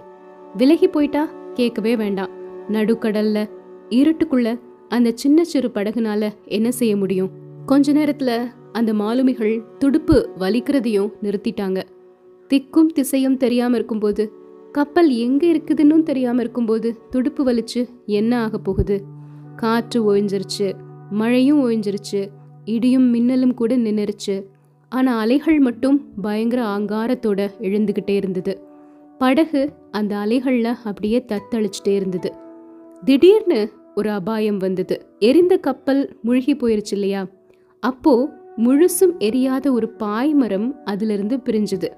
விலகி 0.57 0.87
போயிட்டா 0.87 1.29
கேட்கவே 1.53 1.95
வேண்டாம். 1.95 2.29
நடுக்கடல்ல 2.67 3.49
இருட்டுக்குள்ள 3.89 4.59
அந்த 4.87 5.11
சின்ன 5.15 5.43
சிறு 5.43 5.71
படகுனால 5.73 6.29
என்ன 6.45 6.71
செய்ய 6.71 6.97
முடியும்? 6.97 7.29
கொஞ்ச 7.65 7.93
நேரத்துல 7.93 8.51
அந்த 8.71 8.93
மாலுமிகள் 8.93 9.63
துடுப்பு 9.79 10.29
வலிக்கிறதையும் 10.39 11.11
நிறுத்திட்டாங்க. 11.21 11.81
திக்கும் 12.49 12.85
திசையும் 12.85 13.37
தெரியாம 13.37 13.75
இருக்கும்போது 13.75 14.33
கப்பல் 14.71 15.09
எங்க 15.09 15.47
இருக்குதுன்னு 15.47 16.03
தெரியாம 16.03 16.41
இருக்கும்போது 16.41 16.97
துடுப்பு 17.09 17.43
வலிச்சு 17.45 17.89
என்ன 18.05 18.41
ஆக 18.41 18.57
போகுது? 18.57 19.17
காற்று 19.59 19.99
ஒழிஞ்சிருச்சு 20.05 20.67
மழையும் 21.11 21.61
ஒழிஞ்சிருச்சு 21.63 22.21
இடியும் 22.65 23.07
மின்னலும் 23.13 23.53
கூட 23.53 23.77
நின்னுருச்சு. 23.77 24.35
ஆனால் 24.91 25.19
அலைகள் 25.19 25.59
மட்டும் 25.59 25.97
பயங்கர 26.21 26.61
ஆங்காரத்தோட 26.65 27.41
எழுந்துக்கிட்டே 27.59 28.15
இருந்தது. 28.15 28.53
படகு 29.17 29.61
அந்த 29.91 30.13
அலைகளில் 30.17 30.75
அப்படியே 30.83 31.25
தத்தளிச்சுட்டே 31.27 31.93
இருந்தது. 31.95 32.29
திடீர்னு 33.05 33.61
ஒரு 33.95 34.09
அபாயம் 34.11 34.57
வந்தது. 34.57 34.95
எரிந்த 35.19 35.57
கப்பல் 35.57 36.03
முழுகி 36.21 36.53
போயிருச்சு 36.55 36.91
இல்லையா? 36.91 37.27
அப்போ 37.83 38.13
முழுசும் 38.57 39.15
எரியாத 39.19 39.71
ஒரு 39.71 39.87
பாய்மரம் 39.99 40.69
அதிலிருந்து 40.85 41.37
பிரிஞ்சுது. 41.37 41.89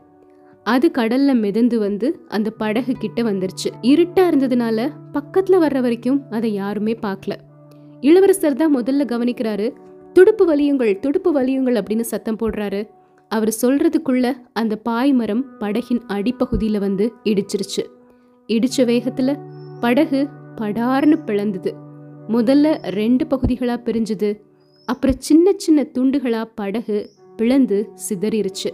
அது 0.64 0.88
கடல்ல 0.98 1.34
மிதந்து 1.34 1.80
வந்து 1.80 2.08
அந்த 2.28 2.50
படகு 2.50 2.94
கிட்ட 2.94 3.22
வந்துருச்சு. 3.22 3.70
இருட்டா 3.82 4.24
இருந்ததுனால 4.32 4.90
பக்கத்துல 5.14 5.56
வர்ற 5.64 5.80
வரைக்கும் 5.82 6.20
அதை 6.30 6.50
யாருமே 6.54 6.94
பார்க்கல. 7.02 7.36
இளவரசர் 8.02 8.56
தான் 8.56 8.76
முதல்ல 8.78 9.04
கவனிக்கிறாரு. 9.06 9.74
துடுப்பு 10.14 10.56
வலியுங்கள் 10.56 11.00
துடுப்பு 11.00 11.42
வலியுங்கள் 11.42 11.78
அப்படின்னு 11.82 12.00
சத்தம் 12.00 12.38
போடுறாரு. 12.40 12.90
அவர் 13.30 13.56
சொல்றதுக்குள்ள 13.62 14.34
அந்த 14.54 14.82
பாய்மரம் 14.90 15.44
படகின் 15.60 16.02
அடிப்பகுதியில 16.08 16.78
வந்து 16.78 17.14
இடிச்சிருச்சு. 17.24 17.84
இடிச்ச 18.48 18.78
வேகத்துல 18.78 19.40
படகு 19.80 20.28
படார்னு 20.56 21.18
பிளந்தது. 21.26 21.74
முதல்ல 22.30 22.78
ரெண்டு 22.82 23.28
பகுதிகளா 23.28 23.76
பிரிஞ்சுது. 23.86 24.42
அப்புறம் 24.86 25.16
சின்ன 25.20 25.52
சின்ன 25.58 25.86
துண்டுகளா 25.94 26.44
படகு 26.56 27.10
பிளந்து 27.38 27.90
சிதறிருச்சு. 28.10 28.72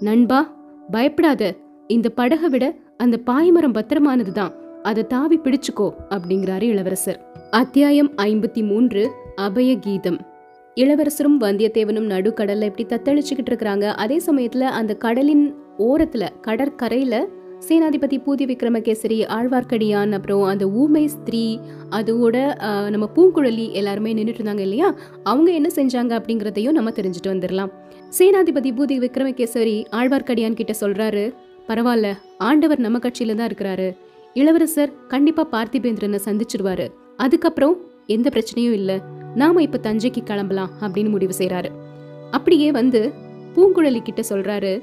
நண்பா 0.00 0.56
பயப்படாத. 0.90 1.56
இந்த 1.86 2.08
படகை 2.08 2.48
விட 2.48 2.76
அந்த 2.96 3.20
பாய்மரம் 3.26 3.76
பத்திரமானது 3.78 4.32
தான் 4.32 4.52
அதை 4.88 5.02
தாவி 5.06 5.36
பிடிச்சுக்கோ 5.38 5.86
அப்படிங்கிறாரு 6.10 6.66
இளவரசர். 6.72 7.18
அத்தியாயம் 7.50 8.10
ஐம்பத்தி 8.22 8.62
மூன்று 8.68 9.02
அபய 9.36 9.70
கீதம் 9.78 10.18
இளவரசரும் 10.76 11.36
வந்தியத்தேவனும் 11.40 12.08
நடுக்கடல்ல 12.12 12.68
இப்படி 12.70 12.84
தத்தளிச்சுக்கிட்டு 12.88 13.50
இருக்கிறாங்க. 13.50 13.86
அதே 14.04 14.18
சமயத்துல 14.26 14.70
அந்த 14.78 14.92
கடலின் 15.04 15.44
ஓரத்துல 15.78 16.26
கடற்கரையில 16.46 17.14
சேனாதிபதி 17.68 18.18
பூதி 18.26 18.44
விக்ரமகேசரி 18.50 19.18
ஆழ்வார்க்கடியான் 19.36 20.12
அப்புறம் 20.18 20.44
அந்த 20.52 20.66
ஊமை 20.82 21.04
ஸ்திரீ 21.06 21.44
அதோட 21.98 22.36
நம்ம 22.90 23.08
பூங்குழலி 23.16 23.66
எல்லாருமே 23.80 24.14
நின்றுட்டு 24.14 24.42
இருந்தாங்க 24.42 24.64
இல்லையா? 24.68 24.90
அவங்க 25.22 25.50
என்ன 25.58 25.70
செஞ்சாங்க 25.74 26.12
அப்படிங்கிறதையும் 26.20 26.76
நம்ம 26.78 26.90
தெரிஞ்சுட்டு 26.90 27.32
வந்துடலாம். 27.32 27.72
சேனாதிபதி 28.18 28.72
பூதி 28.78 28.98
விக்ரமகேசரி 29.06 29.76
ஆழ்வார்க்கடியான் 29.98 30.60
கிட்ட 30.60 30.74
சொல்றாரு 30.80 31.24
பரவாயில்ல 31.68 32.08
ஆண்டவர் 32.38 32.86
நம்ம 32.86 32.98
கட்சியில 32.98 33.34
தான் 33.34 33.50
இருக்கிறாரு. 33.50 33.90
இளவரசர் 34.34 35.06
கண்டிப்பா 35.06 35.46
பார்த்திபேந்திரனை 35.46 36.18
சந்திச்சிருவாரு 36.24 36.92
அதுக்கப்புறம் 37.16 37.76
எந்த 38.06 38.30
பிரச்சனையும் 38.32 38.72
இல்ல. 38.72 39.02
நாம 39.34 39.62
இப்ப 39.62 39.80
தஞ்சைக்கு 39.82 40.22
கிளம்பலாம் 40.22 40.70
அப்படின்னு 40.80 41.08
முடிவு 41.08 41.32
செய்யறாரு 41.38 41.70
அப்படியே 42.30 42.72
வந்து 42.72 43.12
பூங்குழலி 43.54 44.02
கிட்ட 44.02 44.22
சொல்றாரு 44.28 44.82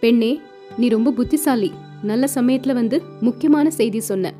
பெண்ணே 0.00 0.40
நீ 0.76 0.88
ரொம்ப 0.88 1.10
புத்திசாலி. 1.10 1.72
நல்ல 2.02 2.28
சமயத்துல 2.34 2.72
வந்து 2.72 3.02
முக்கியமான 3.20 3.70
செய்தி 3.70 4.00
சொன்ன. 4.00 4.34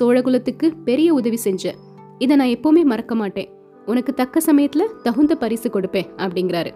சோழகுலத்துக்கு 0.00 0.72
பெரிய 0.84 1.14
உதவி 1.14 1.36
செஞ்ச. 1.36 1.74
இதை 2.18 2.36
நான் 2.36 2.46
எப்பவுமே 2.46 2.84
மறக்க 2.84 3.14
மாட்டேன். 3.14 3.48
உனக்கு 3.86 4.14
தக்க 4.14 4.40
சமயத்துல 4.46 4.80
தகுந்த 5.02 5.36
பரிசு 5.36 5.68
கொடுப்பேன் 5.68 6.08
அப்படிங்கிறாரு. 6.16 6.70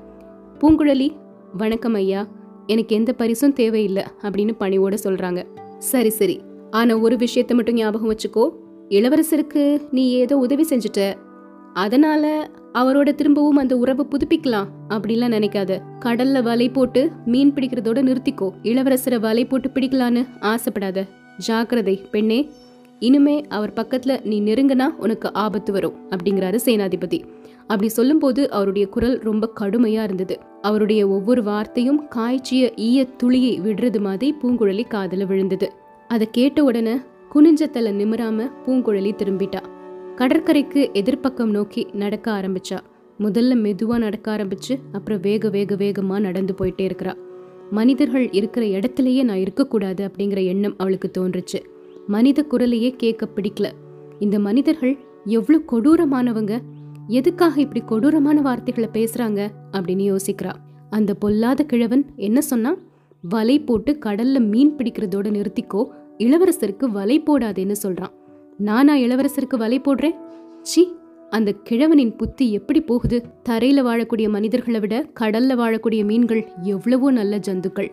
பூங்குழலி 0.60 1.10
வணக்கம் 1.56 1.94
ஐயா. 1.94 2.28
எனக்கு 2.66 2.96
எந்த 2.96 3.12
பரிசும் 3.12 3.52
தேவையில்லை 3.52 4.02
அப்படின்னு 4.22 4.54
பணிவோட 4.60 4.96
சொல்றாங்க. 5.04 5.44
சரி 5.78 6.08
சரி. 6.08 6.42
ஆனா 6.72 6.96
ஒரு 6.96 7.16
விஷயத்தை 7.16 7.56
மட்டும் 7.56 7.74
ஞாபகம் 7.74 8.12
வச்சுக்கோ. 8.12 8.44
இளவரசருக்கு 8.88 9.82
நீ 9.90 10.10
ஏதோ 10.10 10.36
உதவி 10.36 10.66
செஞ்சுட்ட. 10.68 11.14
அதனால 11.74 12.50
அவரோட 12.74 13.14
திரும்பவும் 13.14 13.56
அந்த 13.56 13.76
உறவை 13.76 14.06
புதுப்பிக்கலாம் 14.06 14.68
அப்படிலாம் 14.88 15.34
நினைக்காத. 15.36 15.78
கடல்ல 16.00 16.42
வலை 16.42 16.68
போட்டு 16.68 17.10
மீன் 17.24 17.52
பிடிக்கிறதோட 17.52 17.98
நிறுத்திக்கோ. 18.02 18.50
இளவரசரை 18.62 19.20
வலை 19.20 19.44
போட்டு 19.44 19.70
பிடிக்கலான்னு 19.74 20.26
ஆசைப்படாத. 20.40 21.08
ஜாக்கிரதை 21.38 22.00
பெண்ணே. 22.10 22.48
இனிமே 22.98 23.44
அவர் 23.48 23.72
பக்கத்துல 23.72 24.24
நீ 24.24 24.40
நெருங்கினா 24.40 24.86
உனக்கு 24.96 25.32
ஆபத்து 25.32 25.72
வரும் 25.72 25.94
அப்படிங்கிறாரு 26.10 26.58
சேனாதிபதி. 26.64 27.22
அப்படி 27.60 27.88
சொல்லும்போது 27.88 28.50
அவருடைய 28.50 28.88
குரல் 28.88 29.18
ரொம்ப 29.18 29.52
கடுமையா 29.60 30.02
இருந்தது. 30.02 30.38
அவருடைய 30.62 31.08
ஒவ்வொரு 31.08 31.42
வார்த்தையும் 31.42 32.08
காய்ச்சிய 32.08 32.72
ஈய 32.76 33.04
துளியை 33.04 33.60
விடுறது 33.60 34.00
மாதிரி 34.00 34.34
பூங்குழலி 34.42 34.88
காதல 34.88 35.24
விழுந்தது. 35.24 35.72
அதை 36.12 36.28
கேட்ட 36.30 36.64
உடனே 36.64 36.94
குனிஞ்ச 37.34 37.70
தலை 37.70 37.92
நிமிராம 37.92 38.50
பூங்குழலி 38.66 39.12
திரும்பிட்டா. 39.12 39.60
கடற்கரைக்கு 40.14 40.90
எதிர்ப்பக்கம் 40.94 41.50
நோக்கி 41.50 41.86
நடக்க 41.92 42.32
ஆரம்பிச்சா. 42.32 42.78
முதல்ல 43.18 43.54
மெதுவா 43.64 43.98
நடக்க 43.98 44.36
ஆரம்பிச்சு 44.36 44.74
அப்புறம் 44.92 45.20
வேக 45.20 45.48
வேக 45.48 45.74
வேகமா 45.74 46.20
நடந்து 46.20 46.54
போயிட்டே 46.58 46.90
இருக்கிறா. 46.90 47.14
மனிதர்கள் 47.70 48.30
இருக்கிற 48.30 48.66
இடத்துலயே 48.66 49.22
நான் 49.22 49.36
இருக்கக்கூடாது 49.36 50.06
அப்படிங்கிற 50.08 50.44
எண்ணம் 50.44 50.74
அவளுக்கு 50.78 51.10
தோன்றுச்சு. 51.18 51.60
மனித 52.06 52.44
குரலையே 52.50 52.90
கேட்க 52.96 53.28
பிடிக்கல. 53.36 53.70
இந்த 54.18 54.38
மனிதர்கள் 54.38 54.98
எவ்வளோ 55.24 55.60
கொடூரமானவங்க 55.72 56.58
எதுக்காக 57.06 57.60
இப்படி 57.60 57.84
கொடூரமான 57.84 58.40
வார்த்தைகளை 58.40 58.88
பேசுறாங்க 58.92 59.48
அப்படின்னு 59.72 60.16
யோசிக்கிறா. 60.16 60.52
அந்த 60.90 61.14
பொல்லாத 61.14 61.64
கிழவன் 61.64 62.04
என்ன 62.16 62.40
சொன்னா 62.40 62.76
வலை 63.22 63.60
போட்டு 63.60 63.98
கடல்ல 64.04 64.38
மீன் 64.38 64.76
பிடிக்கிறதோட 64.76 65.26
நிறுத்திக்கோ 65.30 65.82
இளவரசருக்கு 66.18 66.86
வலை 66.86 67.22
போடாதேன்னு 67.22 67.74
சொல்றான். 67.82 68.12
நானா 68.58 68.96
இளவரசருக்கு 68.96 69.56
வலை 69.56 69.80
போடுறேன்? 69.80 70.14
சி 70.62 70.94
அந்த 71.30 71.54
கிழவனின் 71.70 72.16
புத்தி 72.16 72.52
எப்படி 72.52 72.80
போகுது? 72.80 73.24
தரையில 73.48 73.82
வாழக்கூடிய 73.82 74.28
மனிதர்களை 74.28 74.80
விட 74.80 75.06
கடல்ல 75.20 75.54
வாழக்கூடிய 75.54 76.04
மீன்கள் 76.04 76.48
எவ்வளவோ 76.62 77.10
நல்ல 77.10 77.38
ஜந்துக்கள். 77.38 77.90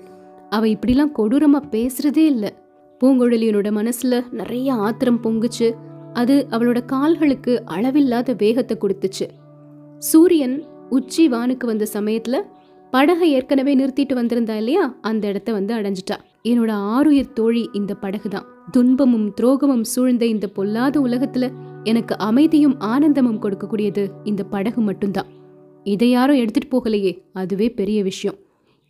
அவ 0.49 0.65
இப்படிலாம் 0.65 1.11
கொடூரமா 1.17 1.61
பேசுறதே 1.71 2.17
இல்ல. 2.17 2.53
பூங்குழலியனோட 3.03 3.69
மனசுல 3.71 4.31
நிறைய 4.31 4.73
ஆத்திரம் 4.73 5.23
பொங்குச்சு. 5.23 5.73
அது 6.13 6.47
அவளோட 6.49 6.85
கால்களுக்கு 6.85 7.61
அளவில்லாத 7.65 8.35
வேகத்தை 8.37 8.77
கொடுத்துச்சு. 8.77 9.27
சூரியன் 9.97 10.63
உச்சி 10.89 11.29
வானுக்கு 11.29 11.65
வந்த 11.65 11.87
சமயத்துல 11.93 12.41
படகை 12.91 13.31
ஏற்கனவே 13.31 13.75
நிறுத்திட்டு 13.75 14.13
வந்திருந்தா 14.13 14.57
இல்லையா? 14.57 14.95
அந்த 15.01 15.27
இடத்த 15.27 15.51
வந்து 15.51 15.75
அடைஞ்சிட்டா. 15.75 16.15
என்னோட 16.45 16.71
ஆருயிர் 16.71 17.33
தோழி 17.33 17.69
இந்த 17.73 17.93
படகு 17.93 18.29
தான் 18.29 18.45
துன்பமும் 18.71 19.33
துரோகமும் 19.41 19.81
சூழ்ந்த 19.81 20.25
இந்த 20.25 20.47
பொல்லாத 20.47 21.01
உலகத்துல 21.01 21.51
எனக்கு 21.83 22.17
அமைதியும் 22.17 22.79
ஆனந்தமும் 22.79 23.41
கொடுக்கக்கூடியது 23.41 24.07
இந்த 24.23 24.43
படகு 24.43 24.81
மட்டும்தான். 24.81 25.27
இதை 25.83 26.09
யாரும் 26.09 26.35
எடுத்துட்டு 26.35 26.69
போகலையே 26.71 27.21
அதுவே 27.33 27.69
பெரிய 27.69 28.03
விஷயம். 28.03 28.37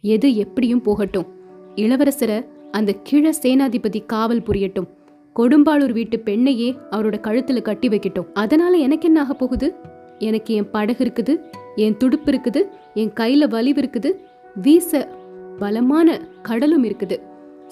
எது 0.01 0.35
எப்படியும் 0.35 0.81
போகட்டும். 0.81 1.27
இளவரசரை 1.75 2.45
அந்த 2.71 2.93
கிழ 2.93 3.33
சேனாதிபதி 3.43 4.05
காவல் 4.05 4.41
புரியட்டும். 4.41 4.87
கொடும்பாளூர் 5.35 5.91
வீட்டு 5.91 6.21
பெண்ணையே 6.25 6.77
அவரோட 6.91 7.15
கழுத்துல 7.27 7.61
கட்டி 7.61 7.87
வைக்கட்டும். 7.87 8.27
அதனால 8.33 8.77
எனக்கு 8.77 9.07
என்ன 9.07 9.21
ஆக 9.21 9.33
போகுது? 9.33 9.75
எனக்கு 10.19 10.53
என் 10.53 10.69
படகு 10.71 11.03
இருக்குது 11.05 11.33
என் 11.75 11.97
துடுப்பு 11.97 12.31
இருக்குது 12.31 12.61
என் 12.93 13.13
கையில 13.19 13.47
வலிவு 13.47 13.81
இருக்குது 13.81 14.11
வீச 14.55 15.07
பலமான 15.57 16.19
கடலும் 16.41 16.83
இருக்குது. 16.83 17.17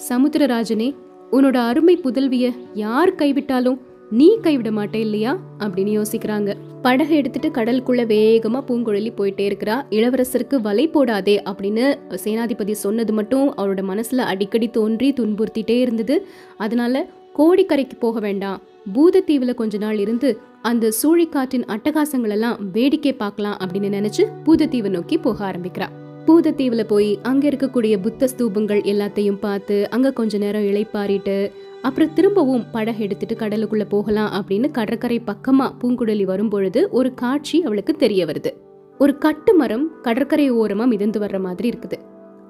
சமுத்திரராஜனே 0.08 0.94
உன்னோட 1.32 1.56
அருமை 1.56 2.00
புதல்விய 2.04 2.52
யார் 2.74 3.14
கைவிட்டாலும் 3.14 3.78
நீ 4.10 4.38
கைவிட 4.42 4.70
மாட்டே 4.70 4.94
இல்லையா? 4.94 5.38
அப்படின்னு 5.58 6.02
யோசிக்கிறாங்க. 6.02 6.54
படகு 6.82 7.14
எடுத்துட்டு 7.14 7.60
கடலுக்குள்ள 7.60 8.02
வேகமா 8.06 8.62
பூங்குழலி 8.68 9.12
போயிட்டே 9.16 9.48
இருக்கிறா. 9.48 9.82
இளவரசருக்கு 9.90 10.60
வலை 10.60 10.88
போடாதே 10.88 11.38
அப்படின்னு 11.44 11.98
சேனாதிபதி 12.24 12.70
சொன்னது 12.70 13.12
மட்டும் 13.12 13.54
அவரோட 13.56 13.80
மனசுல 13.90 14.16
அடிக்கடி 14.16 14.70
தோன்றி 14.70 15.12
துன்புறுத்திட்டே 15.12 15.80
இருந்தது. 15.80 16.26
அதனால 16.56 17.06
கோடிக்கரைக்கு 17.38 17.98
போக 17.98 18.20
வேண்டாம். 18.20 18.60
பூதத்தீவுல 18.94 19.54
கொஞ்ச 19.54 19.78
நாள் 19.78 19.98
இருந்து 19.98 20.40
அந்த 20.62 20.92
சூழிக்காற்றின் 21.02 21.66
அட்டகாசங்கள் 21.66 22.30
எல்லாம் 22.30 22.70
வேடிக்கை 22.72 23.12
பார்க்கலாம் 23.12 23.56
அப்படின்னு 23.56 23.88
நினைச்சு 23.98 24.26
பூதத்தீவை 24.46 24.88
நோக்கி 24.88 25.18
போக 25.18 25.50
ஆரம்பிக்கிறா. 25.50 25.88
பூதத்தீவுல 26.28 26.82
போய் 26.84 27.18
அங்க 27.22 27.48
இருக்கக்கூடிய 27.48 28.00
புத்த 28.02 28.28
ஸ்தூபங்கள் 28.36 28.80
எல்லாத்தையும் 28.84 29.38
பார்த்து 29.40 29.90
அங்க 29.90 30.12
கொஞ்ச 30.12 30.38
நேரம் 30.38 30.62
இளைப்பாரிட்டு 30.62 31.52
அப்புறம் 31.82 32.12
திரும்பவும் 32.12 32.64
படகு 32.72 33.02
எடுத்துட்டு 33.02 33.34
கடலுக்குள்ள 33.34 33.84
போகலாம் 33.88 34.32
அப்படின்னு 34.32 34.70
கடற்கரை 34.70 35.22
பக்கமா 35.26 35.66
பூங்குழலி 35.80 36.24
வரும்பொழுது 36.24 36.88
ஒரு 36.90 37.14
காட்சி 37.14 37.62
அவளுக்கு 37.62 37.94
தெரிய 37.94 38.24
வருது. 38.24 38.50
ஒரு 38.98 39.18
கட்டு 39.18 39.54
மரம் 39.54 40.00
கடற்கரை 40.02 40.52
ஓரமா 40.52 40.86
மிதந்து 40.86 41.20
வர்ற 41.20 41.40
மாதிரி 41.40 41.68
இருக்குது. 41.68 41.98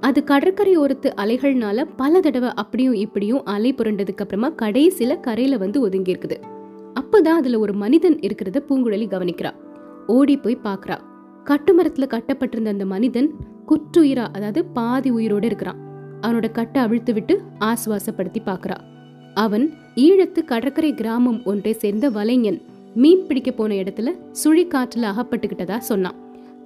அது 0.01 0.25
கடற்கரை 0.25 0.79
ஓரத்து 0.79 1.09
அலைகள்னால 1.17 1.85
பல 1.97 2.21
தடவை 2.21 2.51
அப்படியும் 2.55 2.95
இப்படியும் 2.95 3.45
அலை 3.45 3.75
புரண்டதுக்கு 3.75 4.25
அப்புறமா 4.25 4.51
கடைசியில 4.63 5.21
கரையில 5.21 5.57
வந்து 5.57 5.81
ஒதுங்கி 5.81 6.13
இருக்குது. 6.13 6.39
அப்பதான் 7.01 7.39
அதுல 7.41 7.59
ஒரு 7.59 7.73
மனிதன் 7.73 8.17
இருக்கிறத 8.17 8.61
பூங்குழலி 8.69 9.09
கவனிக்கிறா. 9.15 9.51
ஓடி 10.07 10.37
போய் 10.37 10.65
பாக்குறா 10.65 10.99
கட்டுமரத்துல 11.45 12.07
கட்டப்பட்டிருந்த 12.07 12.71
அந்த 12.71 12.87
மனிதன் 12.87 13.29
குற்றுயிரா 13.71 14.27
அதாவது 14.33 14.65
பாதி 14.65 15.11
உயிரோட 15.11 15.45
இருக்கிறான். 15.45 15.87
அவனோட 16.21 16.51
கட்டை 16.51 16.83
அவிழ்த்து 16.83 17.13
விட்டு 17.13 17.41
ஆசுவாசப்படுத்தி 17.61 18.41
பார்க்கறா. 18.47 18.77
அவன் 19.35 19.73
ஈழத்து 19.97 20.45
கடற்கரை 20.45 20.95
கிராமம் 20.95 21.43
ஒன்றை 21.45 21.73
சேர்ந்த 21.73 22.11
வலைஞன் 22.11 22.63
மீன் 22.95 23.27
பிடிக்க 23.27 23.51
போன 23.51 23.75
இடத்துல 23.75 24.11
சுழிக்காற்றுல 24.45 25.09
அகப்பட்டுக்கிட்டதா 25.13 25.79
சொன்னான். 25.79 26.15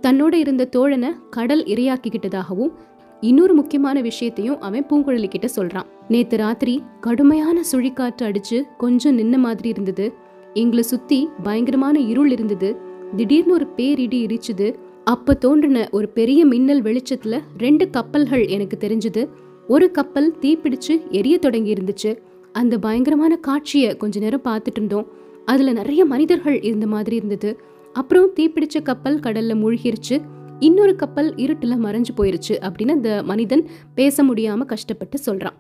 தன்னோட 0.03 0.35
இருந்த 0.35 0.69
தோழனை 0.77 1.11
கடல் 1.31 1.65
இரையாக்கிக்கிட்டதாகவும் 1.65 2.73
இன்னொரு 3.21 3.55
முக்கியமான 3.55 4.01
விஷயத்தையும் 4.01 4.61
அவன் 4.61 4.87
பூங்குழலி 4.87 5.29
கிட்ட 5.29 5.49
சொல்றான். 5.57 5.89
நேத்து 6.09 6.37
ராத்திரி 6.37 6.83
கடுமையான 7.01 7.61
சுழிக்காற்று 7.73 8.23
அடிச்சு 8.23 8.63
கொஞ்சம் 8.79 9.19
நின்ன 9.19 9.37
மாதிரி 9.37 9.69
இருந்தது. 9.69 10.13
எங்களை 10.55 10.83
சுத்தி 10.83 11.29
பயங்கரமான 11.43 11.99
இருள் 11.99 12.31
இருந்தது. 12.31 12.77
திடீர்னு 13.17 13.53
ஒரு 13.53 13.67
பேரிடி 13.77 14.27
இடிச்சுது. 14.27 14.75
அப்போ 15.05 15.35
தோன்றின 15.35 15.89
ஒரு 15.91 16.09
பெரிய 16.09 16.47
மின்னல் 16.47 16.83
வெளிச்சத்தில் 16.83 17.43
ரெண்டு 17.59 17.91
கப்பல்கள் 17.91 18.47
எனக்கு 18.47 18.77
தெரிஞ்சது. 18.81 19.29
ஒரு 19.69 19.91
கப்பல் 19.91 20.37
தீப்பிடிச்சு 20.41 21.11
எரிய 21.11 21.39
தொடங்கி 21.39 21.73
இருந்துச்சு. 21.73 22.19
அந்த 22.53 22.79
பயங்கரமான 22.79 23.37
காட்சியை 23.37 23.97
கொஞ்ச 23.97 24.21
நேரம் 24.21 24.43
பார்த்துட்டு 24.45 24.75
இருந்தோம். 24.75 25.07
அதில் 25.45 25.73
நிறைய 25.73 26.05
மனிதர்கள் 26.05 26.63
இருந்த 26.63 26.87
மாதிரி 26.87 27.17
இருந்தது. 27.17 27.59
அப்புறம் 27.93 28.31
தீப்பிடிச்ச 28.37 28.83
கப்பல் 28.83 29.19
கடல்ல 29.19 29.55
மூழ்கிருச்சு. 29.63 30.21
இன்னொரு 30.59 30.97
கப்பல் 30.97 31.37
இருட்டில் 31.37 31.83
மறைஞ்சு 31.85 32.13
போயிருச்சு 32.17 32.55
அப்படின்னு 32.61 32.91
அந்த 32.91 33.23
மனிதன் 33.23 33.69
பேச 33.95 34.23
முடியாமல் 34.23 34.67
கஷ்டப்பட்டு 34.67 35.19
சொல்கிறான் 35.19 35.55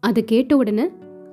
அதை 0.00 0.24
கேட்ட 0.24 0.56
உடனே 0.56 0.88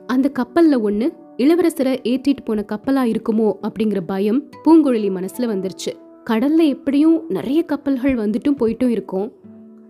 அந்த 0.07 0.29
கப்பலில் 0.29 0.79
ஒன்று 0.79 1.13
இளவரசரை 1.37 1.93
ஏற்றிட்டு 2.03 2.43
போன 2.43 2.63
கப்பலாக 2.63 3.07
இருக்குமோ 3.07 3.53
அப்படிங்கிற 3.61 4.01
பயம் 4.05 4.49
பூங்குழலி 4.65 5.11
மனசில் 5.11 5.49
வந்துருச்சு. 5.49 6.04
கடல்ல 6.29 6.67
எப்படியும் 6.67 7.25
நிறைய 7.29 7.63
கப்பல்கள் 7.63 8.15
வந்துட்டும் 8.15 8.57
போயிட்டும் 8.57 8.89
இருக்கும். 8.89 9.31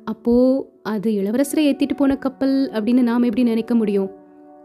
அப்போ 0.05 0.65
அது 0.83 1.11
இளவரசரை 1.11 1.55
ஏற்றிட்டு 1.55 1.95
போன 1.95 2.17
கப்பல் 2.17 2.69
அப்படின்னு 2.73 3.01
நாம 3.01 3.25
எப்படி 3.25 3.43
நினைக்க 3.43 3.75
முடியும்? 3.75 4.09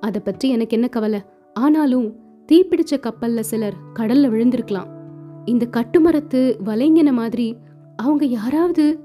அதை 0.01 0.21
பற்றி 0.25 0.49
எனக்கு 0.49 0.77
என்ன 0.77 0.89
கவலை? 0.89 1.23
ஆனாலும் 1.55 2.15
தீப்பிடிச்ச 2.53 2.91
கப்பல்ல 2.91 3.41
சிலர் 3.41 3.75
கடல்ல 3.95 4.29
விழுந்திருக்கலாம். 4.29 4.89
இந்த 5.45 5.67
கட்டுமரத்து 5.71 6.59
வலைங்கின 6.65 7.13
மாதிரி 7.13 7.57
அவங்க 7.97 8.25
யாராவது 8.25 8.99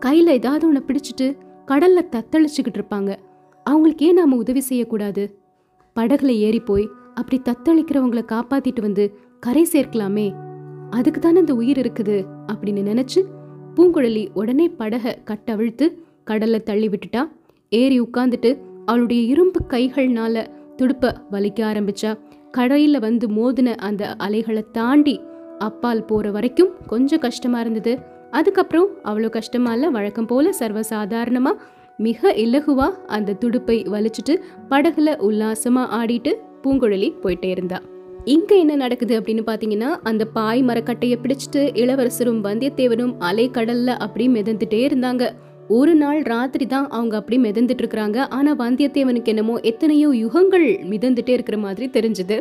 கையில 0.00 0.28
ஏதாவது 0.28 0.66
ஒன்று 0.66 0.84
பிடிச்சிட்டு 0.86 1.36
கடல்ல 1.66 2.00
தத்தளிச்சுக்கிட்டு 2.10 2.80
இருப்பாங்க. 2.80 3.16
அவங்களுக்கு 3.64 4.06
ஏன் 4.06 4.14
நாம 4.14 4.36
உதவி 4.36 4.60
செய்யக்கூடாது? 4.60 5.38
படகுல 6.00 6.26
ஏறி 6.26 6.60
போய் 6.60 6.88
அப்படி 7.14 7.42
தத்தளிக்கிறவங்கள 7.44 8.24
காப்பாத்திட்டு 8.32 8.80
வந்து 8.80 9.18
கரை 9.40 9.66
சேர்க்கலாமே. 9.72 10.50
அதுக்கு 10.96 11.20
தானே 11.20 11.38
இந்த 11.40 11.54
உயிர் 11.60 11.80
இருக்குது 11.82 12.16
அப்படின்னு 12.52 12.82
நினைச்சு 12.90 13.20
பூங்குழலி 13.76 14.24
உடனே 14.40 14.66
படக 14.78 15.14
கட்டவிழ்த்து 15.24 15.86
கடல்ல 16.30 16.56
தள்ளி 16.62 16.88
விட்டுட்டா. 16.88 17.22
ஏறி 17.72 17.96
உட்கார்ந்துட்டு 18.00 18.50
அவளுடைய 18.86 19.20
இரும்பு 19.32 19.60
கைகள்னால 19.68 20.44
துடுப்ப 20.76 21.12
வலிக்க 21.30 21.60
ஆரம்பிச்சா. 21.70 22.10
கடையில 22.58 22.98
வந்து 23.00 23.26
மோதின 23.36 23.74
அந்த 23.88 24.02
அலைகளை 24.26 24.64
தாண்டி 24.72 25.14
அப்பால் 25.58 26.04
போற 26.04 26.30
வரைக்கும் 26.30 26.72
கொஞ்சம் 26.86 27.22
கஷ்டமா 27.26 27.60
இருந்தது. 27.60 27.92
அதுக்கப்புறம் 28.30 28.88
அவ்வளோ 29.04 29.28
கஷ்டமா 29.28 29.72
இல்லை 29.72 29.90
வழக்கம் 29.90 30.26
போல 30.26 30.52
சர்வசாதாரணமா 30.60 31.52
மிக 31.98 32.32
இலகுவா 32.44 32.88
அந்த 33.16 33.36
துடுப்பை 33.42 33.78
வலிச்சிட்டு 33.94 34.36
படகுல 34.70 35.16
உல்லாசமா 35.28 35.84
ஆடிட்டு 36.00 36.34
பூங்குழலி 36.62 37.10
போயிட்டே 37.22 37.50
இருந்தா. 37.56 37.78
இங்கே 38.24 38.58
என்ன 38.58 38.74
நடக்குது 38.76 39.20
அப்படின்னு 39.20 39.42
பார்த்தீங்கன்னா 39.46 39.88
அந்த 40.02 40.24
பாய் 40.24 40.60
மரக்கட்டையை 40.62 41.16
பிடிச்சிட்டு 41.22 41.62
இளவரசரும் 41.74 42.38
வந்தியத்தேவனும் 42.44 43.14
அலை 43.18 43.50
கடல்ல 43.50 43.86
அப்படி 43.86 44.28
மிதந்துட்டே 44.28 44.80
இருந்தாங்க. 44.88 45.32
ஒரு 45.68 45.94
நாள் 45.94 46.22
ராத்திரி 46.22 46.66
தான் 46.66 46.88
அவங்க 46.90 47.16
அப்படி 47.16 47.38
மிதந்துட்டு 47.38 47.82
இருக்கிறாங்க. 47.84 48.18
ஆனால் 48.28 48.56
வந்தியத்தேவனுக்கு 48.56 49.24
என்னமோ 49.24 49.58
எத்தனையோ 49.60 50.08
யுகங்கள் 50.08 50.66
மிதந்துட்டே 50.92 51.28
இருக்கிற 51.28 51.58
மாதிரி 51.58 51.88
தெரிஞ்சுது. 51.88 52.38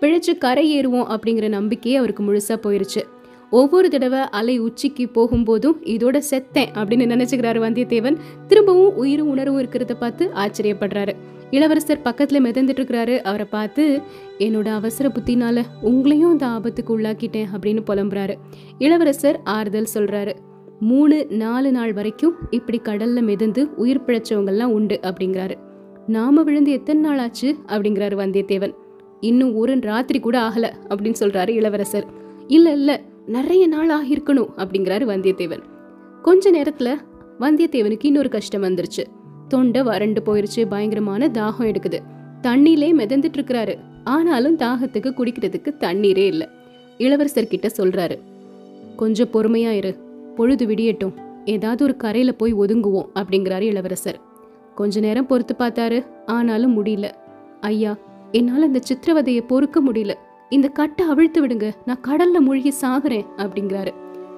பிழைச்சு 0.00 0.38
கரை 0.38 0.80
ஏறுவோம் 0.80 1.08
அப்படிங்கிற 1.14 1.48
நம்பிக்கையே 1.48 1.96
அவருக்கு 1.96 2.22
முழுசாக 2.22 2.58
போயிருச்சு. 2.66 3.04
ஒவ்வொரு 3.50 3.90
தடவை 3.90 4.18
அலை 4.18 4.60
உச்சிக்கு 4.60 5.08
போகும்போதும் 5.14 5.76
இதோட 5.84 6.22
செத்தேன் 6.30 6.66
அப்படின்னு 6.74 7.14
நினைச்சுக்கிறாரு 7.14 7.60
வந்தியத்தேவன். 7.60 8.16
திரும்பவும் 8.46 8.96
உயிரும் 8.96 9.28
உணர்வும் 9.28 9.62
இருக்கிறத 9.62 9.94
பார்த்து 9.98 10.30
ஆச்சரியப்படுறாரு. 10.34 11.12
இளவரசர் 11.50 12.00
பக்கத்துல 12.04 12.44
மிதந்துட்டு 12.44 12.80
இருக்கிறாரு. 12.80 13.18
அவரை 13.18 13.46
பார்த்து 13.50 14.00
என்னோட 14.38 14.68
அவசர 14.68 15.12
புத்தினால 15.14 15.62
உங்களையும் 15.82 16.32
இந்த 16.32 16.46
ஆபத்துக்கு 16.46 16.98
உள்ளாக்கிட்டேன் 16.98 17.46
அப்படின்னு 17.60 17.78
புலம்புறாரு. 17.86 18.34
இளவரசர் 18.78 19.40
ஆறுதல் 19.44 19.86
சொல்றாரு. 19.94 20.32
மூணு 20.80 21.26
நாலு 21.28 21.72
நாள் 21.72 21.92
வரைக்கும் 21.92 22.34
இப்படி 22.50 22.80
கடல்ல 22.84 23.20
மிதந்து 23.20 23.74
உயிர் 23.76 24.00
பிழைச்சவங்கெல்லாம் 24.00 24.64
உண்டு 24.64 25.00
அப்படிங்கிறாரு. 25.02 25.54
நாம 26.06 26.42
விழுந்து 26.42 26.70
எத்தனை 26.70 27.02
நாள் 27.02 27.18
ஆச்சு? 27.18 27.56
அப்படிங்கிறாரு 27.66 28.16
வந்தியத்தேவன். 28.16 28.74
இன்னும் 29.20 29.54
ஒரு 29.54 29.78
ராத்திரி 29.80 30.20
கூட 30.20 30.38
ஆகல 30.38 30.70
அப்படின்னு 30.88 31.14
சொல்றாரு 31.20 31.48
இளவரசர். 31.48 32.06
இல்ல 32.46 32.72
இல்ல. 32.72 33.00
நிறைய 33.28 33.66
நாள் 33.66 33.88
ஆகியிருக்கணும் 33.88 34.48
அப்படிங்கிறாரு 34.56 35.04
வந்தியத்தேவன். 35.04 35.62
கொஞ்ச 36.22 36.50
நேரத்துல 36.50 36.96
வந்தியத்தேவனுக்கு 37.40 38.04
இன்னொரு 38.04 38.28
கஷ்டம் 38.28 38.62
வந்துருச்சு. 38.62 39.04
தொண்டை 39.48 39.82
வறண்டு 39.82 40.22
போயிருச்சு 40.26 40.66
பயங்கரமான 40.68 41.28
தாகம் 41.28 41.60
எடுக்குது. 41.60 41.98
தண்ணியிலே 42.42 42.92
மிதந்துட்டு 42.92 43.38
இருக்கிறாரு. 43.38 43.78
ஆனாலும் 44.04 44.56
தாகத்துக்கு 44.56 45.12
குடிக்கிறதுக்கு 45.12 45.76
தண்ணீரே 45.76 46.26
இல்லை. 46.26 46.48
இளவரசர் 46.98 47.46
கிட்ட 47.46 47.68
சொல்றாரு. 47.76 48.18
கொஞ்சம் 48.96 49.28
பொறுமையா 49.32 49.70
இரு. 49.70 49.96
பொழுது 50.36 50.66
விடியட்டும். 50.66 51.12
ஏதாவது 51.44 51.84
ஒரு 51.84 51.96
கரையில 51.96 52.32
போய் 52.32 52.54
ஒதுங்குவோம் 52.54 53.08
அப்படிங்கிறாரு 53.14 53.60
இளவரசர். 53.60 54.20
கொஞ்ச 54.74 55.00
நேரம் 55.00 55.26
பொறுத்து 55.26 55.54
பார்த்தாரு. 55.58 56.06
ஆனாலும் 56.26 56.84
முடியல. 56.84 57.10
ஐயா 57.60 57.96
என்னால் 58.32 58.62
அந்த 58.62 58.80
சித்திரவதையை 58.88 59.46
பொறுக்க 59.46 59.82
முடியல. 59.82 60.14
இந்த 60.48 60.68
கட்டை 60.68 61.06
அவிழ்த்து 61.06 61.46
விடுங்க 61.46 61.72
நான் 61.84 62.00
கடல்ல 62.08 62.38
மூழ்கி 62.38 62.72
சாகுறேன் 62.82 63.26
அப்படிங்கிறாரு. 63.36 63.88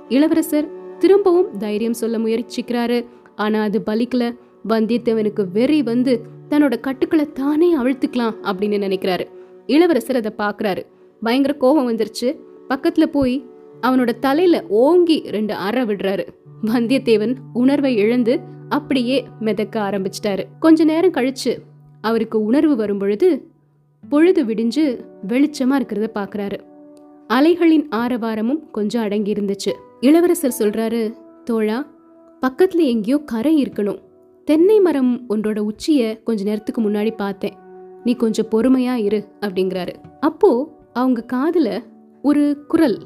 இளவரசர் 0.09 0.97
திரும்பவும் 0.99 1.57
தைரியம் 1.57 1.93
சொல்ல 1.93 2.19
முயற்சிக்கிறாரு. 2.19 3.07
ஆனா 3.37 3.63
அது 3.63 3.83
பலிக்கல. 3.87 4.37
வந்தியத்தேவனுக்கு 4.69 5.51
வெறி 5.53 5.83
வந்து 5.83 6.21
தன்னோட 6.49 6.81
கட்டுக்களை 6.81 7.33
தானே 7.33 7.77
அவிழ்த்துக்கலாம் 7.77 8.35
அப்படின்னு 8.43 8.79
நினைக்கிறாரு. 8.79 9.27
இளவரசர் 9.67 10.17
அதை 10.17 10.33
பாக்குறாரு. 10.39 10.87
பயங்கர 11.23 11.55
கோபம் 11.55 11.89
வந்துருச்சு. 11.89 12.39
பக்கத்துல 12.69 13.03
போய் 13.03 13.47
அவனோட 13.81 14.19
தலையில 14.19 14.65
ஓங்கி 14.69 15.23
ரெண்டு 15.27 15.55
அற 15.55 15.85
விடுறாரு. 15.85 16.27
வந்தியத்தேவன் 16.63 17.35
உணர்வை 17.53 17.97
இழந்து 17.97 18.41
அப்படியே 18.69 19.25
மிதக்க 19.41 19.91
ஆரம்பிச்சிட்டாரு. 19.91 20.45
கொஞ்ச 20.59 20.85
நேரம் 20.85 21.13
கழிச்சு 21.13 21.59
அவருக்கு 22.01 22.45
உணர்வு 22.45 22.77
வரும் 22.77 22.99
பொழுது 22.99 23.47
பொழுது 24.11 24.45
விடிஞ்சு 24.45 24.85
வெளிச்சமா 25.29 25.75
இருக்கிறத 25.79 26.07
பாக்குறாரு. 26.15 26.59
அலைகளின் 27.29 27.87
ஆரவாரமும் 27.91 28.63
கொஞ்சம் 28.71 29.03
அடங்கி 29.03 29.33
இருந்துச்சு 29.33 29.73
இளவரசர் 30.01 30.57
சொல்றாரு 30.59 31.03
தோழா 31.45 31.79
பக்கத்துல 32.43 32.81
எங்கேயோ 32.93 33.19
கரை 33.25 33.53
இருக்கணும். 33.63 34.01
தென்னை 34.45 34.81
மரம் 34.81 35.13
ஒன்றோட 35.29 35.59
உச்சிய 35.59 36.23
கொஞ்ச 36.23 36.45
நேரத்துக்கு 36.45 36.81
முன்னாடி 36.83 37.13
பார்த்தேன். 37.17 37.57
நீ 38.05 38.15
கொஞ்சம் 38.15 38.51
பொறுமையா 38.51 38.95
இரு 38.95 39.21
அப்படிங்கிறாரு. 39.41 39.95
அப்போ 40.21 40.51
அவங்க 40.93 41.25
காதுல 41.33 41.81
ஒரு 42.23 42.65
குரல் 42.69 42.99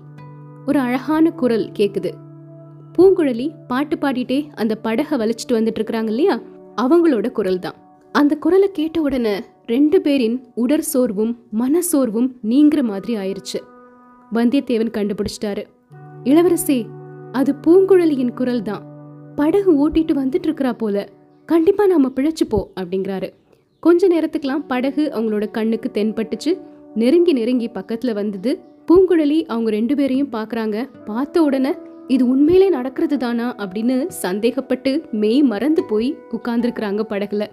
ஒரு 0.66 0.78
அழகான 0.78 1.30
குரல் 1.30 1.66
கேக்குது. 1.78 2.10
பூங்குழலி 2.98 3.48
பாட்டு 3.68 3.96
பாடிட்டே 3.96 4.38
அந்த 4.54 4.74
படகை 4.74 5.18
வலிச்சிட்டு 5.18 5.52
வந்துட்டு 5.52 5.80
இருக்கிறாங்க 5.80 6.12
இல்லையா? 6.14 6.40
அவங்களோட 6.82 7.26
குரல் 7.30 7.58
தான் 7.58 7.74
அந்த 8.12 8.36
குரலை 8.36 8.68
கேட்ட 8.72 9.00
உடனே 9.00 9.34
ரெண்டு 9.66 10.00
பேரின் 10.00 10.44
உடற்சோர்வும் 10.56 11.36
மனசோர்வும் 11.58 12.28
நீங்கிற 12.48 12.82
மாதிரி 12.82 13.14
ஆயிருச்சு. 13.16 13.58
வந்தியத்தேவன் 14.34 14.90
கண்டுபிடிச்சிட்டாரு. 14.96 15.62
இளவரசி 16.24 16.86
அது 17.32 17.54
பூங்குழலியின் 17.66 18.34
குரல் 18.34 18.62
தான் 18.62 18.82
படகு 19.34 19.88
ஓட்டிட்டு 19.88 20.14
வந்துட்டு 20.20 20.48
இருக்கிறா 20.48 20.72
போல. 20.72 21.08
கண்டிப்பா 21.46 21.86
நாம 21.86 22.10
பிழைச்சுப்போ 22.16 22.60
அப்படிங்கிறாரு. 22.80 23.30
கொஞ்ச 23.80 24.08
நேரத்துக்குலாம் 24.08 24.64
படகு 24.66 25.10
அவங்களோட 25.14 25.50
கண்ணுக்கு 25.50 25.90
தென்பட்டுச்சு. 25.94 26.60
நெருங்கி 26.94 27.32
நெருங்கி 27.32 27.70
பக்கத்துல 27.74 28.14
வந்தது 28.14 28.60
பூங்குழலி 28.86 29.44
அவங்க 29.46 29.70
ரெண்டு 29.70 29.96
பேரையும் 29.96 30.32
பாக்குறாங்க. 30.32 30.88
பார்த்த 31.04 31.42
உடனே 31.42 31.74
இது 32.08 32.28
உண்மையிலே 32.28 32.68
நடக்கிறது 32.68 33.16
தானா 33.16 33.54
அப்படின்னு 33.54 34.10
சந்தேகப்பட்டு 34.22 35.10
மெய் 35.10 35.42
மறந்து 35.42 35.84
போய் 35.84 36.16
உட்கார்ந்துருக்குறாங்க 36.30 37.02
படகுல. 37.08 37.46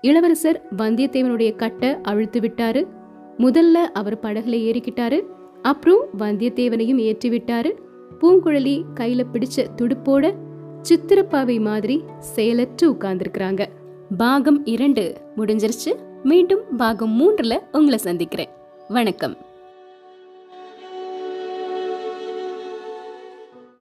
இளவரசர் 0.00 0.62
வந்தியத்தேவனுடைய 0.76 1.56
கட்டை 1.56 1.96
அழுத்து 2.02 2.40
விட்டாரு. 2.40 2.86
முதல்ல 3.38 3.72
அவர் 3.72 4.18
படகுல 4.18 4.56
ஏறிக்கிட்டாரு. 4.68 5.20
அப்புறம் 5.62 6.06
வந்தியத்தேவனையும் 6.18 6.96
ஏற்றி 6.96 7.30
விட்டாரு 7.30 7.70
பூங்குழலி 8.20 8.82
கையில 8.94 9.24
பிடிச்ச 9.32 9.66
துடுப்போட 9.76 10.34
சித்திரப்பாவை 10.82 11.60
மாதிரி 11.60 12.04
செயலற்று 12.18 12.90
உட்கார்ந்துருக்கிறாங்க. 12.90 13.64
பாகம் 14.16 14.64
இரண்டு 14.64 15.16
முடிஞ்சிருச்சு. 15.36 15.94
மீண்டும் 16.22 16.60
பாகம் 16.76 17.20
மூன்றுல 17.20 17.58
உங்களை 17.72 17.98
சந்திக்கிறேன். 17.98 18.48
வணக்கம். 18.88 19.36